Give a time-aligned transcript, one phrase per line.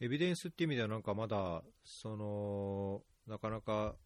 [0.00, 3.96] エビデンスっていう意味ではなんかまだそのなかなか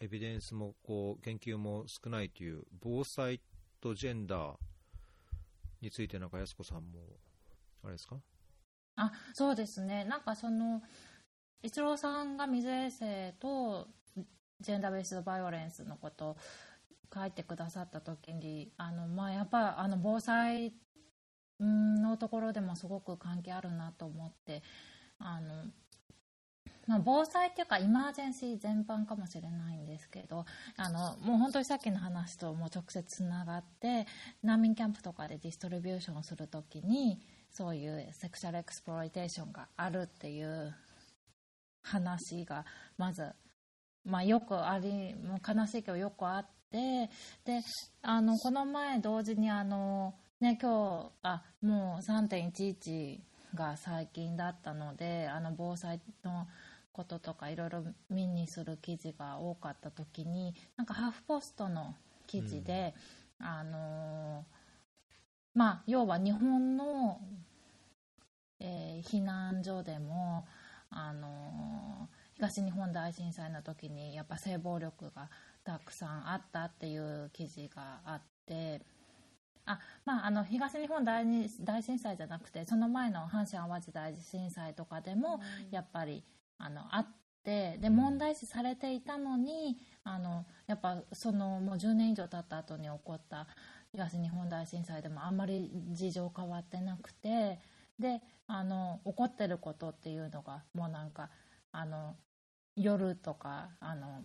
[0.00, 3.40] エビデンスもこう研究も少ないという防災
[3.80, 4.56] とジェンダー
[5.80, 7.00] についてなんか安子さんも
[7.84, 8.16] あれですか？
[8.96, 10.04] あそうですね。
[10.04, 10.82] なんかその
[11.62, 13.88] 一郎さんが水衛星と
[14.60, 16.36] ジェンダーベースドバイオレンスのこと
[17.14, 20.74] 書いてくださった時にあの、まあ、やっぱあの防災
[21.60, 24.62] のところでもすごく関係あるなと思って
[25.18, 25.64] あの、
[26.86, 34.06] まあ、防災っていうか emergency 全般かもしれないんですけどあのもう本当にさっきの話とも直接つながって
[34.42, 40.74] 難民キャンプとかで distribution をするときにそういう sexual exploitation があるっていう
[41.82, 42.64] 話が
[42.96, 43.32] まず、
[44.04, 47.10] まあ、よくありもう悲しいけどよくあって
[47.44, 47.60] で
[48.02, 53.18] あのこの前同時にあの、ね、今日あもう3.11
[53.54, 56.46] が最近だったのであの防災の
[56.92, 61.94] こととかいろいろ見にする記事が多かった時になんかハーフポストの
[62.26, 62.94] 記事で、
[63.40, 64.44] うん、あの
[65.54, 67.20] まあ要は日本の、
[68.60, 70.46] えー、避難所でも
[70.90, 75.28] あの東日本大震災の時にやっぱ性暴力が
[75.64, 78.80] たくさんあったっていう記事があって
[79.72, 81.24] あ、まあ、あの東日本大
[81.60, 86.24] 大震災じゃなくてその前の阪神・淡路大震災とかでもやっぱり
[86.58, 87.06] あのあっ
[87.44, 93.46] てで問題視されていたのにあのやっぱそのもう10年以上経った後に起こった
[93.92, 97.58] 東日本大震災でもあんまり事情変わってなくて
[97.98, 101.30] であの起こってることっていうのがもうなんか
[101.72, 102.16] あの
[102.76, 104.22] 夜とかあの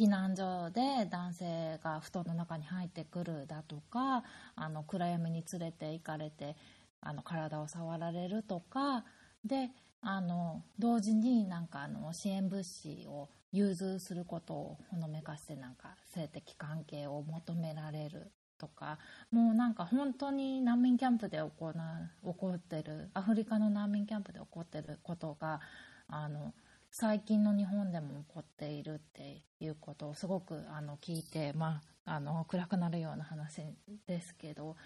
[0.00, 4.24] 避難所で男性が布団の中に入ってくるだとか
[4.56, 6.56] あの暗闇に連れて行かれて
[7.02, 9.04] あの体を触られるとか
[9.44, 9.68] で
[10.00, 18.98] あの同時になんかあの支援物資を融通することをほのめかしてなんか性的関係を求められるとか
[19.30, 25.60] もうなんか本当に難民キャンプで起こな起こってるアフリカの難民キャンプで起こってることが
[26.08, 26.54] あの
[26.90, 33.62] 最近の日本でも起こっているっていうことをすごくあの聞いて、まあ、あの暗くなるような話
[34.06, 34.76] ですけど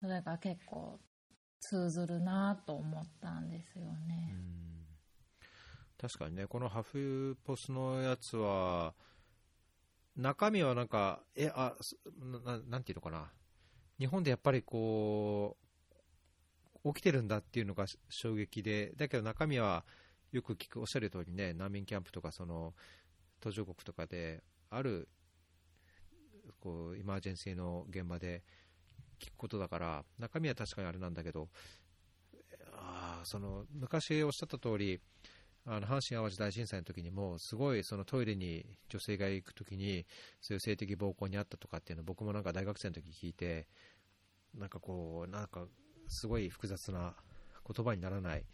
[0.00, 0.98] それが結構
[1.60, 4.34] 通ずるなと思ったんですよね。
[6.00, 8.94] 確かにねこのハフポスのやつは
[10.16, 11.74] 中身はなんか、え、あ、
[12.44, 13.30] ななんていうのかな。
[13.98, 15.56] 日本でやっぱりこ
[16.84, 19.84] う、起きてるんだっていうのが衝撃で、だけど中身は
[20.32, 22.74] よく聞く、おっしゃる通りね、難民キャンプとか、その、
[23.40, 25.08] 途上国とかで、ある、
[26.58, 28.42] こう、イマージェンシーの現場で
[29.20, 31.48] 聞くことだから、中身は確かにあれなんだけど、
[32.72, 35.00] あその、昔おっしゃった通り、
[35.64, 40.06] あの阪神・淡路大震災の時にも、すごいそのトイレに女性が行く時に、
[40.40, 43.68] そういう性的暴行にあったとかっていうの僕もなんか大学生の時聞いて、
[44.54, 45.66] なんかこう、なんか
[46.08, 47.14] すごい複雑な
[47.66, 48.44] 言葉にならない。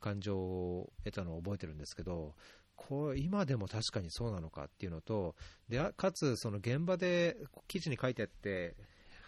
[0.00, 2.34] 感情を得たのを覚えてるんですけど、
[2.76, 5.34] こう今でも確かにそうなのかっていうのと、
[5.68, 7.36] でかつ、その現場で
[7.68, 8.76] 記事に書いてあって、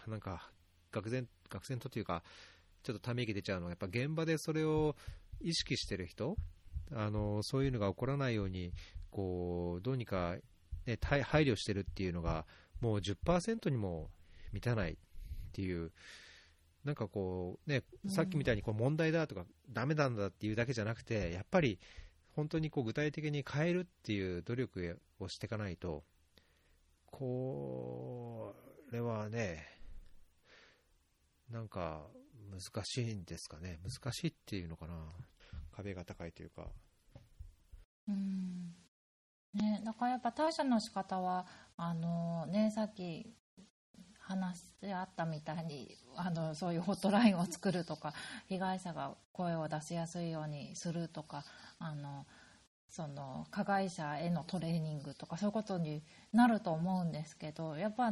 [0.07, 0.51] なんか
[0.91, 2.23] 愕然愕然とというか、
[2.83, 4.95] ちょっとため息出ちゃうのは、やっぱ現場でそれを
[5.41, 6.35] 意識してる人、
[6.91, 8.71] あのそういうのが起こらないように
[9.11, 10.35] こうどうにか、
[10.85, 12.45] ね、配慮してるっていうのが
[12.81, 14.09] もう10%にも
[14.51, 14.95] 満たないっ
[15.51, 15.91] ていう
[16.83, 21.79] なんかこうね、さっきみたいにこう問題だとか、だめなんだっていうだけじゃなくて、やっぱり
[22.35, 26.03] 本当にこう具体的に変えるっていう努力をしていかないと、
[27.05, 28.55] こ
[28.91, 29.65] れはね、
[31.49, 32.07] なんか
[32.51, 34.95] 難しいんですかね、難しいっていうのかな。
[35.71, 36.67] 壁が高いというか。
[38.07, 38.75] うん
[39.53, 43.33] ね、だからやっぱ対処の仕方はあのねさっき
[44.29, 48.13] 話してあったみたいにあのそういうホットラインを作るとか
[48.47, 51.43] 被害者が声を出しやすいようにするとか
[51.79, 52.27] あの
[52.89, 58.11] その加害者へのトレーニングとかそういうことになると思うんですけどやっぱ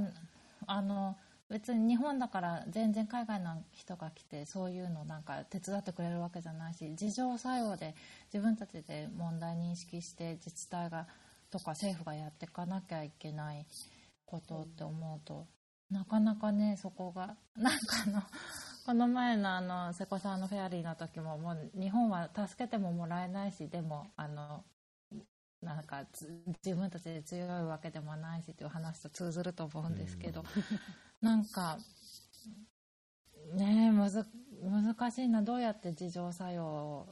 [0.65, 1.17] あの
[1.49, 7.95] 別に日本だから全然海外の人が来てそういうのなんか手伝ってくれるわけじゃないし自浄作用で
[8.33, 11.07] 自分たちで問題認識して自治体が
[11.51, 13.65] とか政府がやっていかなきゃいけない
[14.25, 15.45] ことって思うと
[15.89, 18.21] なかなかねそこが なんかあの
[18.85, 24.63] この前のあの瀬古さんのフェアリーの時ももう日本は助けてももらえないしでもあの
[25.61, 26.05] なんか
[26.63, 30.45] 自分たちで強いわけでもないしという話と通ずると思うんですけど、
[31.19, 31.79] なんか
[33.53, 34.25] ねむず
[34.61, 37.07] 難しいなどうやって自浄作用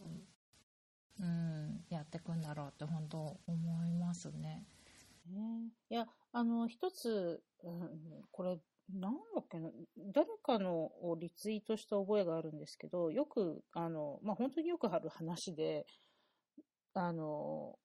[1.19, 4.65] うん、やっていくんだろうって本当思いますね。
[5.29, 5.69] ね。
[5.89, 8.59] いや、あの、一つ、うん、これ、
[8.93, 9.71] なんだっけな、
[10.13, 15.85] 誰かのをリツイートした覚えがあるんですけど、よく、あの、まあ、本当によくある話で、
[16.93, 17.77] あの、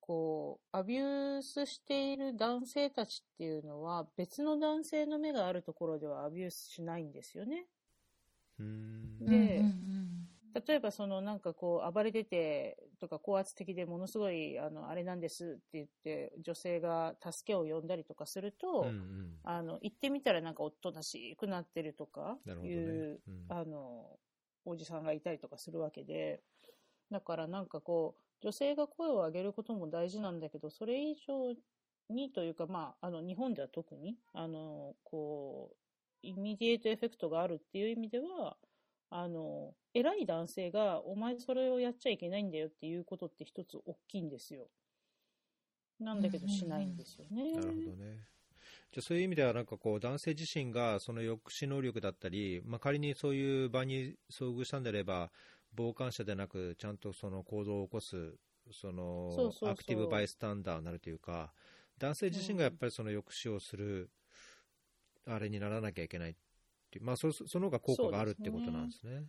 [0.00, 7.66] こう、アビュースしている男性たちっていうのは、別の男性の目があるところではアビュースしないんですよね。
[8.58, 9.18] うーん。
[9.26, 10.23] でうんうん
[10.54, 19.38] 例えばそのなんかこう暴れててとか高圧的でものすごいあのあれなんですって言って女性が助けを呼んだりとかすると、うんうん。
[19.42, 23.44] あの行ってみたらなんかおとなしくなってるとかいう、うん。
[23.48, 24.16] あの
[24.64, 26.40] おじさんがいたりとかするわけで。
[27.10, 31.54] だからなんかこう女性が声を上げることも大事なんだけどそれ以上
[32.08, 35.76] にというかまああの日本では特にあのこう
[36.26, 38.56] immediate effect があるっていう意味では
[39.16, 44.66] あの偉い男性がお前それをやっちゃいけないんだよっていうことって一つ大きいんですよ。
[46.00, 47.52] なんだけどしないんですよね。
[47.52, 48.26] なるほどね。
[48.90, 55.30] じゃあそういう意味では、なんかこう、男性自身がその抑止能力だったり、まあ、仮にそういう場に遭遇したんであれば、
[55.76, 58.34] 傍観者でなく、ちゃんとその行動を起こす、
[58.72, 61.52] その active bystander になるというか、
[61.98, 64.10] 男性自身がやっぱりその抑止をする、
[65.26, 66.34] あれにならなきゃいけないっ
[66.94, 69.26] ていう、まあそ、その方が効果があるってことなんですね。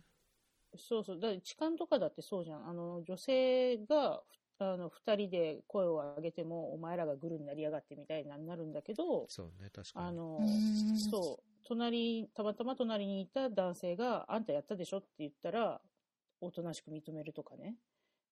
[0.76, 1.20] そうそう。
[1.20, 2.68] だから痴漢とかだってそうじゃん。
[2.68, 4.22] あの、女性が、
[4.58, 10.08] あの、二人で声を上げても、お前らがグルになりやがってみたいなになるんだけど、そうね、確かに。
[10.08, 15.82] あの、うんそう、隣、たまたま隣にいた男性が、あんたやったでしょって言ったら、
[16.40, 17.76] おとなしく認めるとかね。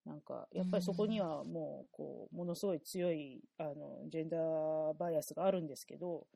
[0.04, 6.28] なんか、やっぱりそこにはもう、こう、ものすごい強い、あの、ジェンダーバイアスがあるんですけど、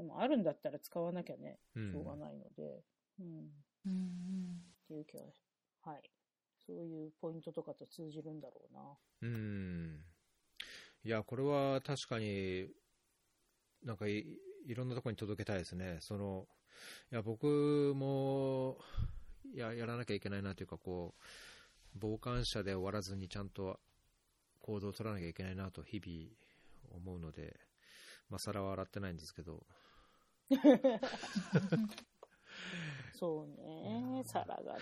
[0.00, 2.82] でもあるんだったら使わなきゃね、うんしょうがないので、
[3.20, 3.26] うん。
[3.84, 5.24] うんうんっていう気は、
[5.84, 6.10] はい。
[6.66, 8.80] そういうポイントとかと通じるんだろうな。
[9.20, 10.00] うん。
[11.04, 12.68] いや、これは確かに、
[13.84, 14.24] なんかい
[14.66, 15.98] いろんなところに届けたいですね。
[16.00, 16.46] その、
[17.12, 18.78] いや、僕も、
[19.54, 21.14] や、やらなきゃいけないなというか、こ
[21.94, 23.78] う、傍観者で終わらずにちゃんと
[24.60, 27.60] 行動を取らなきゃいけないなと日々思うので、
[28.30, 29.66] まあ、皿は洗ってないんですけど、
[33.12, 34.80] そうね、皿がね。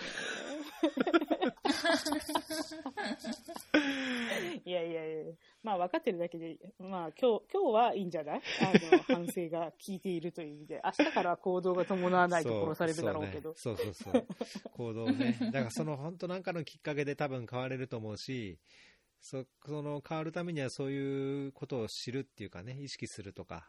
[4.65, 5.32] いやいやいや、
[5.65, 8.43] まあ分かってるだけで、まあ今日、今日はいいんじゃない？
[8.61, 8.73] あ
[9.11, 13.55] の、反省が効いているという意味で、明日からは行動が伴わないと殺されるだろうけど。
[13.56, 15.37] そうそうそうそうそう行動ね。
[15.41, 18.61] だからその本当なんかのきっかけで多分変われると思うし、
[19.21, 23.69] そその変わるためにはそういうことを知るっていうかね、意識するとか、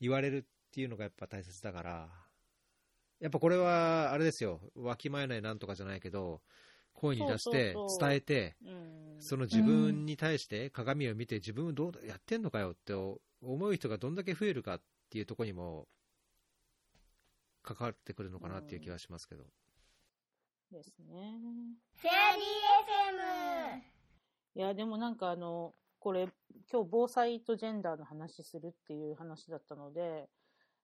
[0.00, 2.08] 言われるっていうのがやっぱ大切だから、
[3.20, 6.40] やっぱこれはあれですよ、わきまえないなんとかじゃないけど、
[6.94, 9.16] 声に出して伝えて、うん。
[9.20, 15.86] その自分に対して鏡を見て自分どうやってんのかよって思う人がどんだけ増えるかっていうところにも
[17.62, 19.44] 関わってくるのかなっていう気がしますけど。
[20.70, 21.38] ですね。
[21.96, 23.78] フェアリー
[24.56, 26.28] FM いや、でもなんかあの、これ、
[26.72, 30.28] 今日防災とジェンダーの話するっていう話だったので、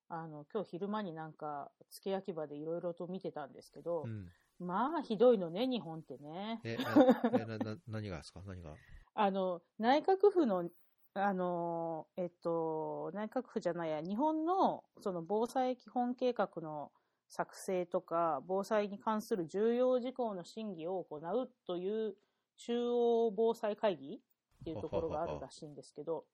[0.09, 4.29] あの、今日昼間になんか、付け焼き場でいろいろと見てたんですけど、うん。
[4.59, 6.61] まあ、ひどいのね、日本ってね。
[6.65, 6.77] え、
[7.37, 8.43] なえなな何がですか？
[8.47, 8.75] 何が？
[9.15, 10.69] あの、内閣府の、
[11.15, 16.93] あの、えっと、内閣府じゃないや、日本の、その防災基本計画の
[17.29, 22.17] 作成とか、防災に関する重要事項の審議を行うという
[22.57, 24.21] 中央防災会議っ
[24.65, 26.27] ていうところがあるらしいんですけど、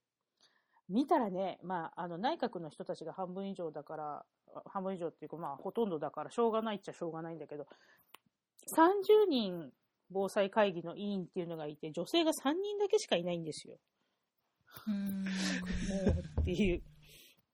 [0.88, 4.24] 見たらね、まあ、あの、内閣の人たちが半分以上だから、
[4.54, 7.66] あ半分以上っていうか、まあ、ほとんどだから、しょうがないっちゃしょうがないんだけど、
[8.76, 9.72] 30人
[10.10, 13.76] 防災会議の委員っていうのがいて、女性が3人だけしかいないんですよ。
[14.88, 15.30] うんも
[16.36, 16.82] うっていう。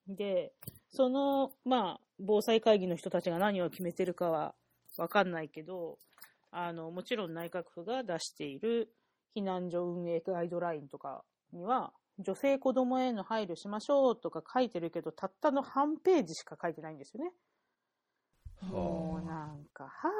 [0.08, 0.52] で、
[0.88, 4.54] その、まあ、防災会議の人たちが何を決めてるかは
[4.98, 5.98] わかんないけど、
[6.50, 8.92] あの、もちろん内閣府が出している
[9.36, 17.32] 避難所運営ガイドラインとかには、女性子供への配慮しましょうとか書いてるけど、たったの半ページしか書いてないんですよね。
[18.62, 20.10] もうなんか、は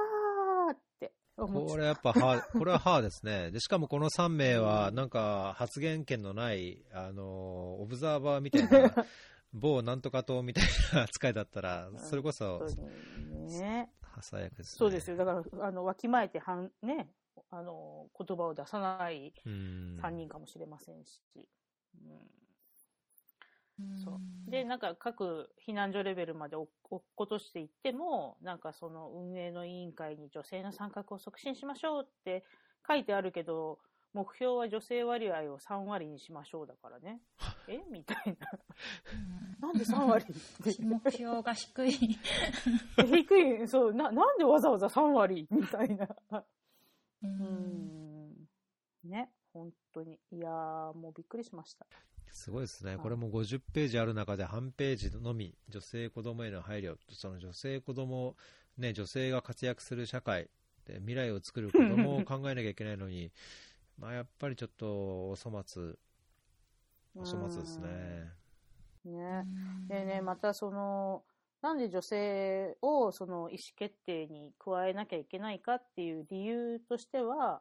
[0.71, 3.51] ーって思っちゃこれやっぱは、これははですね。
[3.51, 8.95] で、しかもこの3名は、なんか発言権のない、あの、オブザーバーみたいな、
[9.53, 12.67] 某なんとか党みたいな扱いだったら、それこそ、
[13.47, 13.91] ね。
[14.23, 14.79] 最悪です、ね。
[14.79, 15.17] そうですよ。
[15.17, 17.11] だから、あの、わきまえてはん、ね、
[17.51, 19.99] あの、言葉を出さないうん。
[20.03, 21.21] 3人かもしれませんし。
[21.35, 24.51] うんうんそう。
[24.51, 32.45] で、なんか各避難所レベルまで落っことしていっても、なんかその運営の委員会に女性の参画を促進しましょうって
[32.87, 33.79] 書いてあるけど、
[34.13, 37.21] 目標は女性割合を3割にしましょうだからね。
[37.69, 37.81] え？
[37.91, 38.37] みたい
[39.61, 39.69] な。
[39.69, 40.27] なんで3割。
[40.81, 41.93] 目標が低い。
[42.99, 45.47] 低い、そう、な、なんでわざわざ3割？
[45.51, 46.09] みたいな。
[47.23, 47.93] ううん
[48.27, 48.49] ん。
[49.05, 50.19] ね、本当に。
[50.33, 51.87] いやー、もうびっくりしました。
[52.33, 58.37] すごいですね、はいこれも50ページある中で半ページのみ、女性、子供への配慮、その女性、子供
[58.79, 60.49] ね、女性が活躍する社会
[60.87, 63.33] で、未来を作る子供を考えなきゃいけないのに、
[63.99, 65.95] まあやっぱりちょっとお粗末、
[67.15, 68.33] お粗末ですね。
[69.05, 69.47] ね。
[69.89, 71.25] でね、またその、
[71.63, 77.61] なんで女性をその意思決定に加えなきゃいけないかっていう理由としては、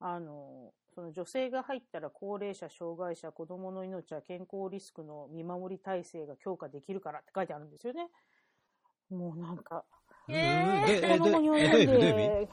[0.00, 8.08] あの、その女性が入ったら高齢者、障害者、子供の命や健康リスクの見守り体制が強化できるからって書いてあるんですよね。
[9.10, 9.84] もうなんか、
[10.28, 12.48] うんえーでえ子供に及んで、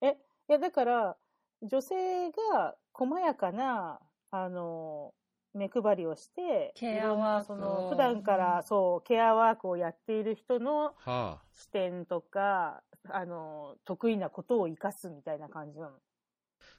[0.00, 0.08] え、
[0.48, 1.16] いやだから、
[1.62, 4.00] 女性が細やかな、
[4.30, 5.14] あの、
[5.54, 15.98] 目配りをして、ケアワークをその、普段から、そう、ケアワークをやっている人のはあ、視点とか、あの、得意なことを活かすみたいな感じなの。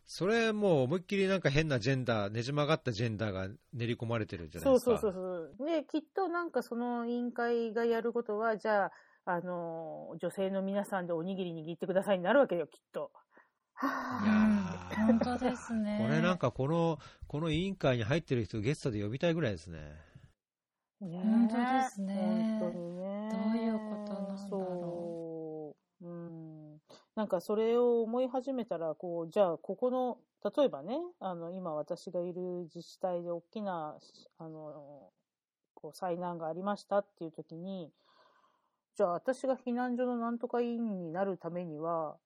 [0.07, 4.91] それもう思いっきりなんか変なジェンダー、ねじ曲がったジェンダーが練り込まれてるんじゃないですか。
[4.91, 5.67] そうそうそうそう。
[5.67, 8.91] で、きっとなんかその委員会がやることは、じゃあ、
[9.25, 13.11] あの、女性の皆さんでおにぎり握ってくださいになるわけよ、きっと。
[13.75, 15.99] はいや本当ですね。
[16.01, 19.79] これなんかこの、この委員会に入ってる人ゲストで呼びたいぐらいですね。
[21.01, 23.29] ね本当ですね本当にね。
[23.31, 26.05] どういうことなんだろう。
[26.05, 26.81] うん。
[27.15, 30.17] なんかそれを思い始めたら、こう、じゃあ、ここの、
[30.55, 33.97] 例えばね、あの、今私がいる自治体で大きな、
[34.37, 35.09] あの、
[35.73, 37.91] こう、災難がありましたっていう時に、
[38.95, 42.17] じゃあ私が避難所のなんとか委員になるためには、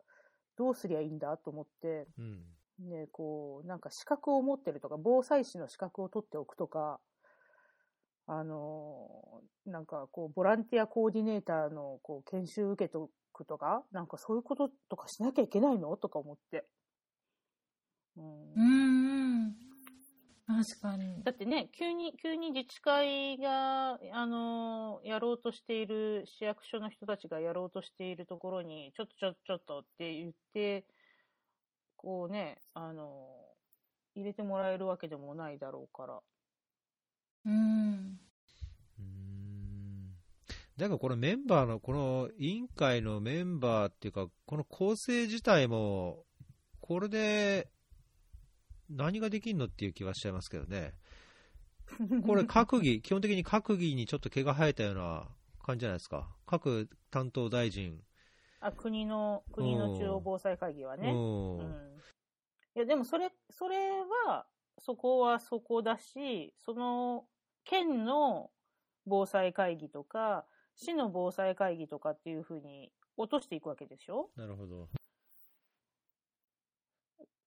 [0.59, 2.89] どうすりゃいいんだと思って、うん。
[2.89, 6.99] ね、こう、なんか資格を持ってるとか、防災士の資格を取っておくとか、
[8.27, 9.09] あの、
[9.65, 16.65] なんかこう、ボランティアコーディネーターのこう研修受けとくとか、なんかそういうこととかしなきゃいけないのとか思って。
[18.17, 18.98] うんうんうん。
[20.49, 21.23] 確かに。
[21.23, 30.85] だってね、急に、急に自治会が、あの、やろうとしている、市役所の人たちがやろうとしているところに、ちょっとちょっとちょっとって言って、
[31.97, 33.27] こうね、あの、
[34.15, 36.19] 入れてもらえるわけでもないだろうから。
[37.45, 38.19] うん。
[38.97, 40.15] うーん
[40.77, 46.25] だからこのメンバーの、この委員会のメンバーっていうか、この構成自体も、
[46.81, 47.69] これで
[48.89, 50.93] 何ができんのっていう気はしちゃいますけどね。
[52.25, 55.27] これ閣議、 基本的に閣議にちょっと毛が生えたような
[55.63, 56.29] 感じじゃないですか。
[56.45, 58.03] 各担当大臣。
[58.59, 61.11] あ、国の、国の中央防災会議はね。
[61.11, 61.97] うんうん。
[62.75, 64.45] いや、でもそれ、それは、
[64.77, 67.27] そこはそこだし、その、
[67.63, 68.51] 県の
[69.05, 74.89] 防災会議とか、市の防災会議とかっていうふうに落としていくわけでしょなるほど。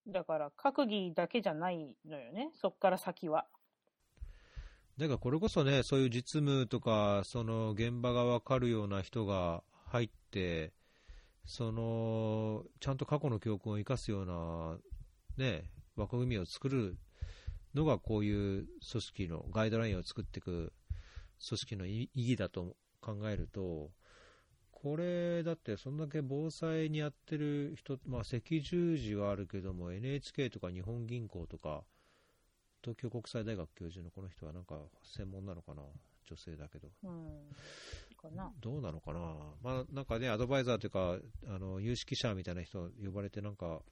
[0.06, 2.50] だから、閣議だけじゃないのよね。
[2.54, 3.46] そっから先は。
[4.98, 10.72] だからこれこそね、そういう実務とか、その現場が分かるような人が入って、
[11.44, 14.78] そのちゃんと過去の教訓を生かすような、
[15.36, 15.64] ね、
[15.96, 16.98] 枠組みを作る
[17.74, 20.72] のが、こういう組織のガイドラインを作っていく
[21.48, 23.90] 組織の意義だと考えると、
[24.82, 31.84] これだって、そんだけ防災にやってる人、まあ、赤十字はあるけども、NHK とか日本銀行とか、
[32.82, 35.82] 東京国際大学教授のこの人はなんか専門なのかな、
[36.28, 36.88] 女性だけど。
[37.04, 37.54] うん。
[38.60, 39.20] どうなのかな、
[39.62, 43.82] まあ、なんかね、アドバイザーというか、あの有識者みたいな人呼ばれて、なんか、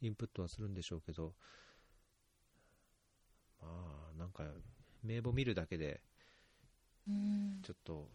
[0.00, 1.34] インプットはするんでしょうけど、
[3.60, 3.68] ま
[4.12, 4.44] あ、なんか、
[5.04, 6.00] 名簿見るだけで、
[7.08, 8.08] うんちょっと、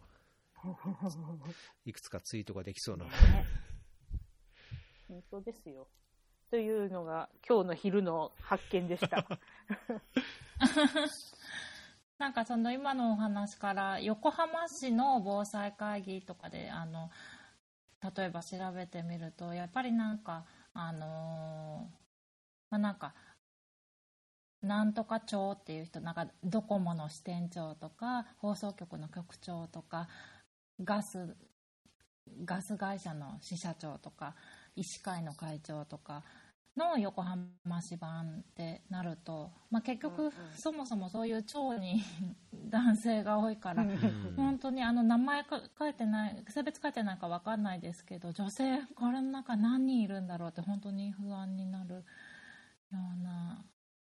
[1.84, 3.06] いくつかツイートができそうな。
[5.08, 5.88] 本当ですよ。
[6.50, 9.26] というのが今日の昼の発見でした。
[12.18, 17.10] なんかその今のお話から横浜市の防災会議とかであの
[18.16, 22.04] 例えば調べてみるとやっぱりなんかあのー
[22.70, 23.14] まあなんか
[24.62, 30.08] なんとか長っていう人なんかドコモの支店長とか放送局の局長とか
[30.82, 31.36] ガス
[32.44, 34.34] ガス会社の支社長とか
[34.76, 36.24] 医師会の会長とか
[36.76, 37.46] の横浜
[37.80, 40.32] 市版ってなると、まあ、結局、うんうん。
[40.56, 42.02] そもそもそういう町に
[42.68, 43.96] 男性が多いから、うん。
[44.36, 52.02] 本当にあの名前か書いてない性別書いてないか分かんないですけど女性これの中何人いるんだろうって本当に不安になるよ
[52.90, 53.64] うな、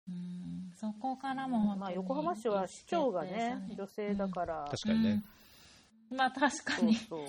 [0.09, 5.23] うん、そこからも本当にまあ、横浜市は市長がね女性だから、確かにね。
[6.11, 7.19] うんまあ確かそうにそう。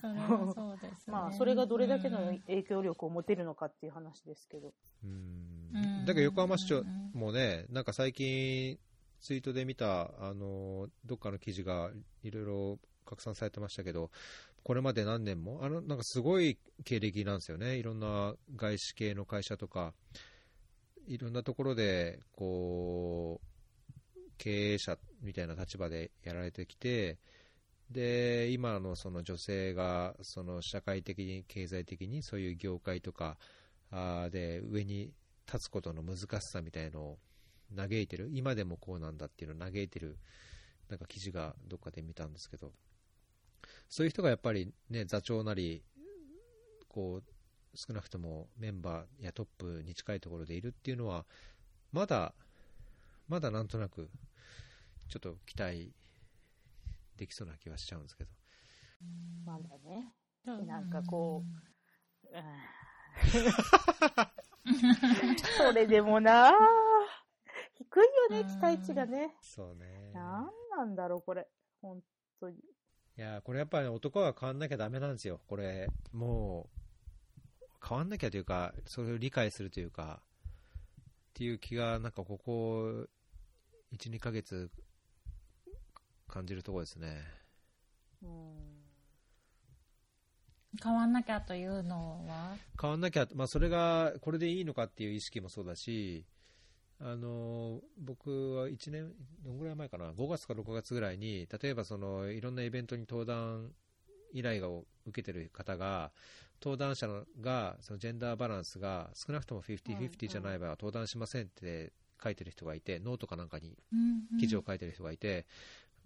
[0.00, 4.72] それはそうです、ね、まあそれがどれだけのうん影響力を持てるのかっていう話ですけど、
[5.04, 5.10] うん。
[5.74, 6.04] うん。
[6.04, 8.78] だけど横浜市長うんもね、なんか最近、
[9.20, 11.90] ツイートで見た、あの、どっかの記事が
[12.22, 14.10] いろいろ拡散されてましたけど、
[14.62, 17.76] これまで何年も、あの、なんかすごい経歴なんですよね。
[17.76, 19.94] いろんな外資系の会社とか、
[21.06, 27.18] いろんなところで、こう、経営者みたいな立場でやられてきて、
[27.90, 33.38] で、今のその女性が、その社会的に、経済的に、そういう業界とか、
[33.90, 35.12] あで上に
[35.46, 37.18] 立つことの難しさみたいのを
[37.76, 40.18] 嘆いてる、今でもこうなんだっていうのを嘆いてる、
[40.88, 42.72] なんか記事がどっかで見たんですけど、
[43.88, 45.82] そういう人がやっぱりね、座長なり、
[46.88, 51.24] こう、少なくともメンバーやトップに近いところでいるっていうのは、
[51.92, 52.34] まだ、
[53.28, 54.08] まだなんとなく、
[55.08, 55.92] ちょっと期待
[57.16, 58.30] できそうな気はしちゃうんですけど。
[59.44, 60.14] まだね、
[60.46, 62.32] うんなんかこうん
[65.56, 66.52] それでもな
[67.74, 68.02] 低い
[68.34, 69.36] よね、期待値がね。
[69.42, 70.12] そうね。
[70.12, 71.48] なんなんだろう、これ。
[71.80, 72.02] 本
[72.40, 72.56] 当に。
[72.56, 72.60] い
[73.16, 76.68] やーこれやっぱり男は変わんなきゃダメなんですよ、これ、も
[77.62, 80.22] う、変わんなきゃというか、それを理解するというか、
[81.30, 83.06] っていう気が、なんかここ、
[83.92, 84.70] 1、2ヶ月、
[86.36, 87.24] 感じるところですね。
[88.22, 88.30] うん。
[90.82, 92.56] 変わんなきゃというのは？
[92.78, 96.26] 変わんなきゃ、まあ、それがこれでいいのかっていう意識もそうだし、
[97.00, 103.70] あの僕は1年、どのぐらい前かな、5月か6月ぐらいに、例えばそのいろんなイベントに登壇
[104.34, 106.12] 依頼を受けてる方が、
[106.62, 113.78] 登壇者のがそのジェンダーバランスが少なくともうんう50-50んじゃない場合は登壇しませんって書いてる人がいて、ノートかなんかに
[114.40, 115.46] 記事を書いてる人がいて、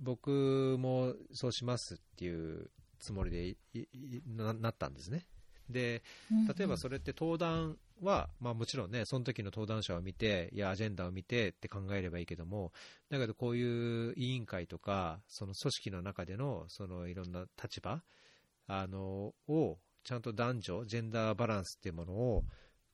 [0.01, 3.87] 僕もそうしますっていうつもりで
[4.27, 5.27] なったんですね。
[5.69, 6.03] で、
[6.57, 12.73] 例えばそれって登壇は、まあ、もちろんね、その時の登壇者を見て、いや、アジェンダを見てって考えればいいけども、
[13.09, 18.03] だけどこういう委員会とか、その組織の中でのそのいろんな立場
[18.67, 22.45] あのを、ちゃんと男女、ジェンダーバランスっていうものを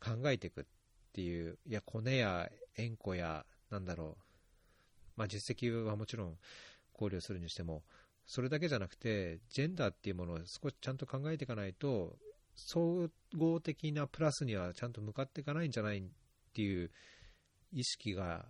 [0.01, 0.65] 考えていくっ
[1.13, 4.23] ていう、いや、コネや縁故や、なんだろう、
[5.17, 6.39] まあ、実績はもちろん
[6.97, 7.83] 考慮するにしても、
[8.27, 12.17] それだけじゃなくて、ジェンダーっていうものを少しちゃんと考えていかないと、
[12.55, 16.03] 総合的なプラスにはちゃんと向かっていかないんじゃないっ
[16.55, 16.91] ていう
[17.71, 18.47] 意識が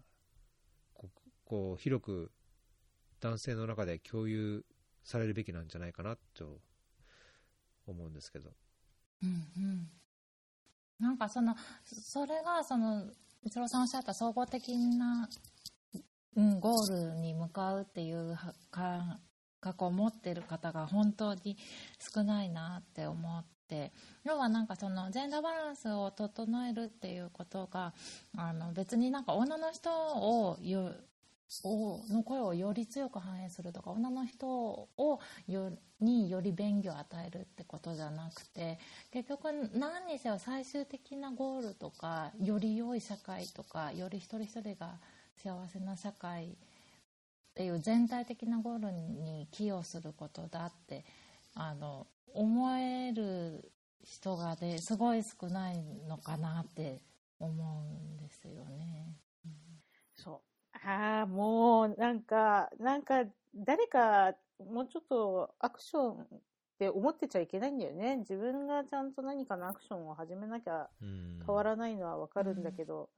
[0.94, 2.30] こうこう広く
[3.20, 4.64] 男性の中で共有
[5.02, 6.60] されるべきなんじゃないかなと
[7.86, 8.52] 思うんですけど。
[9.22, 9.90] うんうん
[10.98, 11.54] なんかその
[11.84, 13.04] それがその
[13.42, 15.28] 一郎さんおっしゃった総合的な、
[16.36, 18.36] うん、ゴールに向かうっていう
[18.70, 19.18] 感
[19.60, 21.56] 覚を持ってる方が本当に
[21.98, 23.92] 少ないなって思って。
[24.22, 27.94] 要はなんかそのジェンダーバランスを整えるっていうことが
[28.36, 30.56] あの別になんか女の人を
[31.64, 38.78] をの声をより強く反映するとか女の人をよにより便宜を与えるってことじゃなくて
[39.12, 44.98] 結局何にせよ最終的なゴールとかより良い社会とかより一人一人が
[45.42, 46.48] 幸せな社会っ
[47.54, 51.04] ていう全体的なゴールに寄与することだって
[51.54, 53.72] あの思える
[54.02, 57.00] 人がですごい少ないのかなって
[57.40, 59.16] 思うんですよね。
[60.14, 60.42] そ
[60.74, 60.78] う。
[60.86, 66.26] ああ、もう、なんか、なんか、誰か、もうちょっとアクションっ
[66.78, 68.16] て思ってちゃいけないんだよね。
[68.18, 73.10] 自分がちゃんと何かのアクションを始めなきゃうん変わらないのはわかるんだけど、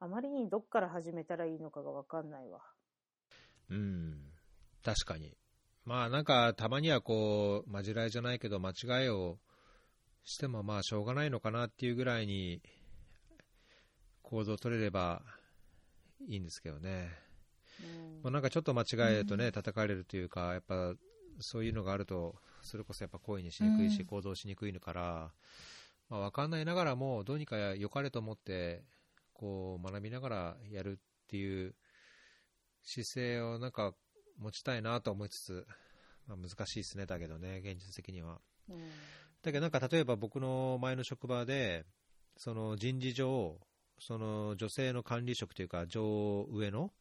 [0.00, 2.60] あまりにどっから始めたらいいのかがわかんないわ。
[3.70, 4.32] うん、
[4.84, 5.36] 確かに。
[5.84, 9.38] まあなんかたまにはこう、まじらいじゃないけど間違いを
[10.24, 12.60] してもまあしょうがないのかなっていうぐらいに
[14.22, 15.22] 行動を取れれば
[16.26, 17.10] いいんですけどね。
[17.80, 20.94] うんまあ、なんかちょっと間違えるとね、叩かれるというか、やっぱ
[21.40, 25.32] そういうのがあると、それこそやっぱ声にしにくいし、うん行動しにくいのから、
[26.08, 28.82] まあ、分かんないながらも、どうにか良かれと思って、
[29.38, 30.96] こう学びながらやるっ
[31.28, 31.74] ていう
[32.82, 33.94] 姿勢をなんか
[34.38, 35.66] 持ちたいなと思いつつ、
[36.26, 38.40] まあ、難しいですね、だけどね、現実的には。
[38.68, 38.76] うん
[39.42, 41.84] だけどなんか例えば僕の前の職場で、
[42.36, 43.60] その人事上、
[44.00, 46.92] その女性の管理職というか、上上の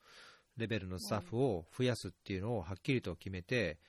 [0.55, 3.79] レベルのスタッフを増やすっていうのをはっきりと決めて、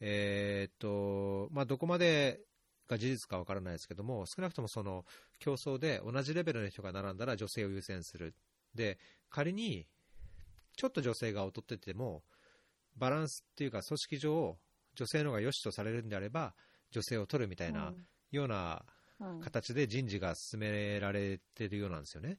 [0.00, 2.40] えーっとまあ、どこまで
[2.88, 5.04] が事実かわからないですけども、少なくともその
[5.38, 8.34] 競争で同じレベルの人が並んだら女性を優先する、
[8.74, 8.98] で
[9.30, 9.86] 仮に
[10.76, 12.22] ちょっと女性が劣ってても、
[12.96, 14.58] バランスっていうか、組織上、
[14.94, 16.54] 女性の方が良しとされるんであれば、
[16.90, 17.92] 女性を取るみたいな
[18.30, 18.84] ような
[19.20, 19.40] うん。
[19.40, 22.38] 形で人事が進められているようなんですよね。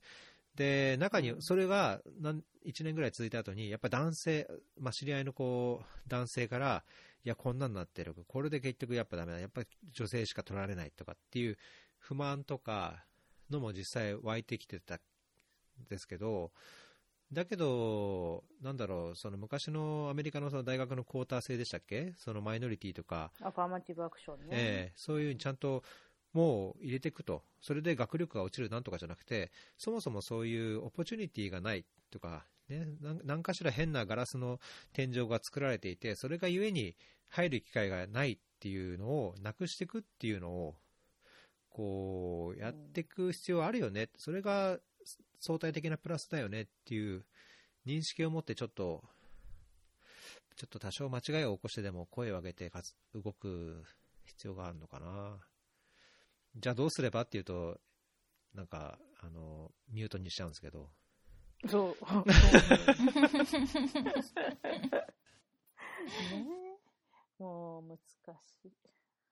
[0.55, 4.47] で、中に、それがなん1年ぐらい続いた後に、やっぱ男性、
[4.79, 6.83] まあ、知り合いのこう男性から、
[7.23, 11.57] いや、こんなんなってる、これで結局やっぱダメだ、やっぱり女性しか取られないとかっていう
[11.97, 13.05] 不満とか
[13.49, 14.99] のも実際湧いてきてたん
[15.89, 16.51] ですけど、
[17.31, 24.47] だけど、なんだろう、その昔のアメリカのその大学のクォーター制でしたっけ、そのマイノリティとか、アファーマティブアクションね。
[24.51, 25.83] ええそういうちゃんと
[26.33, 32.87] もう入れていくと、それで学力が落ちるなんとかじゃなくて、そもそもそういうオポチュニティがないとか、ね、
[33.23, 34.59] 何かしら変なガラスの
[34.93, 36.95] 天井が作られていて、それがゆえに
[37.29, 40.75] 入る機会がないっていうのをなくしていくっていうのを、
[41.69, 44.79] こうやっていく必要あるよね、それが
[45.39, 47.25] 相対的なプラスだよねっていう
[47.85, 49.03] 認識を持ってちょっと、
[50.55, 52.71] ちょっと多少間違いを起こしてでも声を上げて
[53.15, 53.83] 動く
[54.25, 55.37] 必要があるのかな。
[56.55, 57.79] じゃあどうすればっていうと、
[58.53, 60.89] なんか、あの、ミュートにしちゃうんですけど、
[61.67, 61.97] そう。
[66.31, 66.47] ね
[67.39, 68.71] えもう難しい。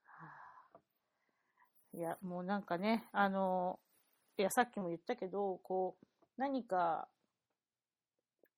[0.04, 0.26] は
[0.74, 0.78] あ
[1.94, 3.80] いや、もうなんかね、あの、
[4.36, 7.08] いや、さっきも言ったけど、こう、何か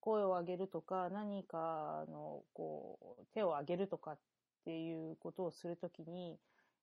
[0.00, 4.18] 声を上げるとか、何かの、こう、手を挙げるとかっ
[4.64, 6.38] ていうことをするときに、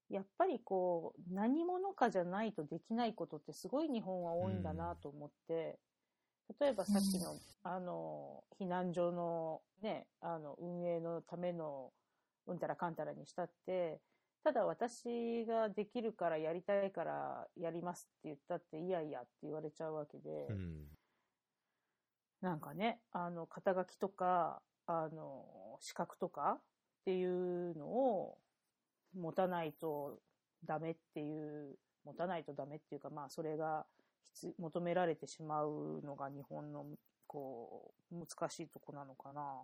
[0.09, 5.77] やっぱりこう、何者かじゃないとできないことってすごい日本は多いんだなと思って、
[6.59, 11.91] 例えばさっきの、あの、避難所のね、あの、運営のための、
[12.47, 13.99] うんたらかんたらにしたって、
[14.43, 20.85] ただ私ができるからやりたいからやりますって言ったって、いやいやって言われちゃうわけで、うん、
[22.41, 26.61] なんかね、あの、肩書きとか、あの、資格とかっ
[27.03, 28.37] ていうのを
[29.17, 30.19] 持たないと
[30.65, 33.85] ダメっていう、持たないとダメっていうか、まあ、それが
[34.33, 36.85] 必求められてしまうのが日本の、
[37.25, 39.61] こう、難しいとこなのかな。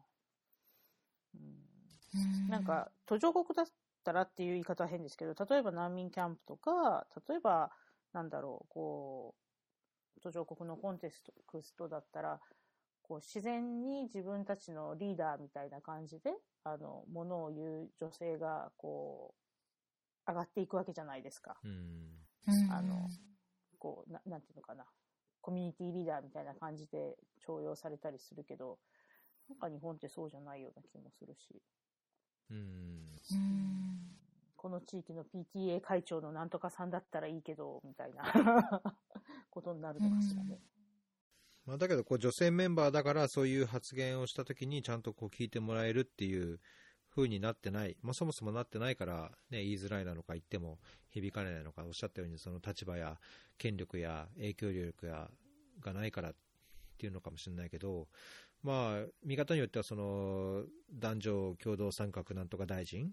[1.36, 3.66] うん、なんか、途上国だっ
[4.04, 7.72] たらっていう言い方は変ですけど、例えば難民キャンプとか、例えば、
[8.14, 9.36] なんだろう、こ
[10.18, 11.24] う、途上国のコンテス
[11.76, 12.40] トだったら、
[13.04, 16.32] こう自然に自分たちのリーダーみたいな感じで、
[16.64, 19.43] あの、ものを言う女性が、こう、
[20.28, 21.58] 上がっていくわけじゃないですか。
[21.64, 23.10] うん、あの、
[23.80, 24.86] こう、ななんていうのかな。
[25.42, 28.80] コミュニティリーダーみたいな感じで重用されたりするけど、
[29.50, 31.62] なんか日本ってそうじゃないような気もするし。
[32.50, 33.06] うん、
[34.56, 38.24] この地域の PTA 会長のなんとかさんだったらいいけど、みたいな
[39.52, 40.60] ことになるのかしらね。
[41.66, 46.60] まあ、だけどこう女性メンバーだからそういう発言をしたときにちゃんとこう聞いてもらえるっていう
[47.16, 53.18] 風になってない、まあ、そもそもなってないから、ね、言いづらいなのか言っても響かないのかおっしゃったようにその立場や
[53.58, 55.30] 権力や影響力や
[55.82, 56.34] がないからっ
[56.98, 58.08] ていうのかもしれないけど、
[58.64, 63.12] まあ、見方によってはその男女共同参画なんとか大臣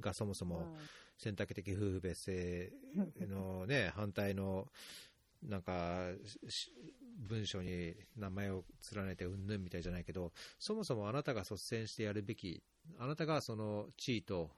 [0.00, 0.76] がそもそも
[1.18, 2.70] 選択的夫婦別
[3.18, 4.68] 姓の、ね、 反対の
[5.44, 6.08] なんか
[7.28, 12.62] 文章に名前を連ねてうんぬんみたいじゃないけどそもそもあなたが率先してやるべき
[12.98, 14.50] あなたがその地位と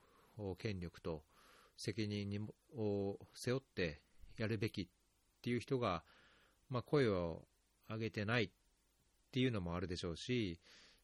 [0.59, 1.23] 権力と
[1.77, 2.41] 責任に
[2.77, 4.01] を背負って
[4.39, 4.89] やるべきっ
[5.43, 6.03] ていう人が、
[6.71, 7.43] まあ、声を
[7.89, 8.51] 上げてないっ
[9.33, 10.59] ていうのもあるでしょうし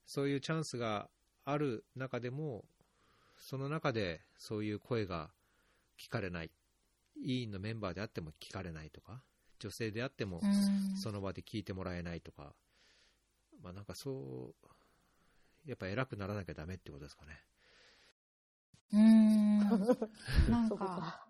[0.06, 1.08] そういうチャンスが
[1.44, 2.64] ある中でも
[3.38, 5.30] その中でそういう声が
[5.98, 6.50] 聞かれない。
[7.24, 9.20] 委員のメンバーであっても聞かれないとか。
[9.62, 10.40] 女性であっても
[11.00, 12.52] その場で聞いてもらえないとか、
[13.62, 17.40] まあなんかそうやっぱ偉くならなきゃダメってことですかね。
[18.92, 19.58] うん。
[20.50, 21.20] なんか、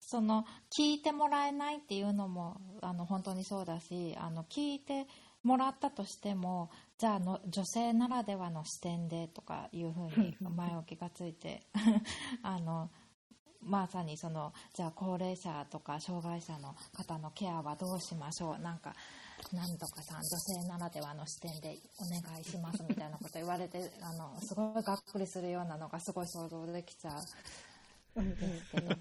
[0.00, 0.44] その、
[0.76, 5.06] 聞いてもらえないっていうのも、あの、本当にそうだし、あの、聞いて
[5.42, 11.66] もらったとしても、じゃあの、女性ならではの視点でとかいうふうに 前置きがついて、
[12.42, 12.90] あの、
[13.64, 18.94] まさにその、じゃあ高齢者とか障害者の方のケアはどうしましょうなんか、
[19.52, 27.10] なんとかさん、女性ならではの視点でお願いしますみたいなこと言われて、あの、すごいがっくりするようなのがすごい想像できちゃ
[28.16, 28.96] うんですけど。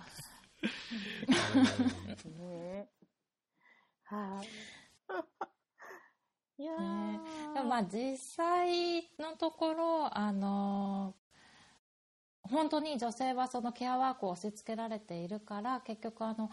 [2.38, 2.88] ね
[4.04, 4.47] はい。
[6.62, 7.54] い やねー。
[7.54, 11.15] でもまあ実際のところあの
[12.52, 16.52] 本当に女性はそのケアワークを押し付けられているから結局あの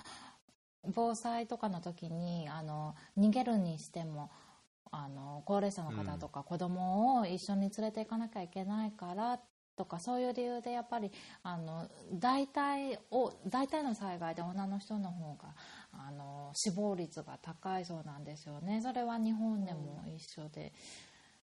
[0.94, 4.30] 防災とかの時にあの逃げるにしても
[4.90, 9.40] あの高齢者の方とか子供を一緒に連れて行かなきゃいけないから
[9.78, 11.10] とかそういう理由でやっぱり
[11.42, 15.54] あの大体を大体の災害で女の人の方が
[15.92, 18.80] あの死亡率が高いそうなんですよね。
[18.82, 20.72] それは日本でも一緒で、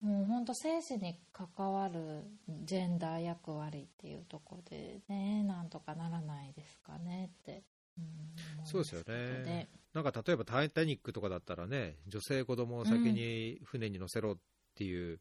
[0.02, 2.24] もう本当生死に関わる
[2.64, 7.62] ジェンダー役割っていうところでねなんとかならないですかねって、
[7.98, 9.68] うんそうですよね。
[9.92, 14.36] なんか例えば「タイタニック」とかだったらね、女性、子供を先に船に乗せろっ
[14.74, 15.18] ていう、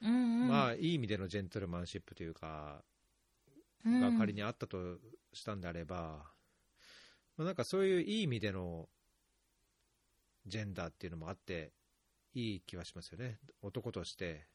[0.00, 2.82] うんうんまあいい意味でのジェントルマンシップというか、
[3.84, 4.98] うんが仮にあったと
[5.32, 6.24] したんであれば、
[7.36, 8.88] まあ、なんかそういういい意味での
[10.46, 11.72] ジェンダーっていうのもあって、
[12.34, 14.46] いい気はしますよね、男として、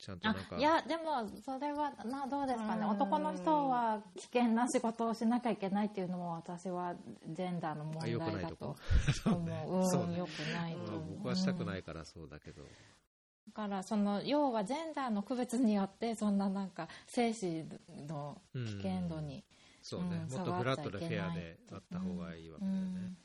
[0.00, 2.82] ちゃんとなんか、あいやでもそれはなどうですかね。
[2.82, 2.88] うん。
[2.90, 6.94] 男の人は危険な仕事をしなきゃいけないっていうのも私は
[7.28, 9.12] ジェンダーの問題だと思う。
[9.12, 9.64] そうね。
[9.68, 17.64] うんよくないとまあ思う僕はしたくなうんいからそうだけど、だからその要はジェンダーの区別によってそんななんか生死
[18.08, 19.44] の危険度に、
[19.82, 22.86] そうね、うんもっとフラットなフェアであった方がいいわけだよね。
[22.86, 23.18] うん。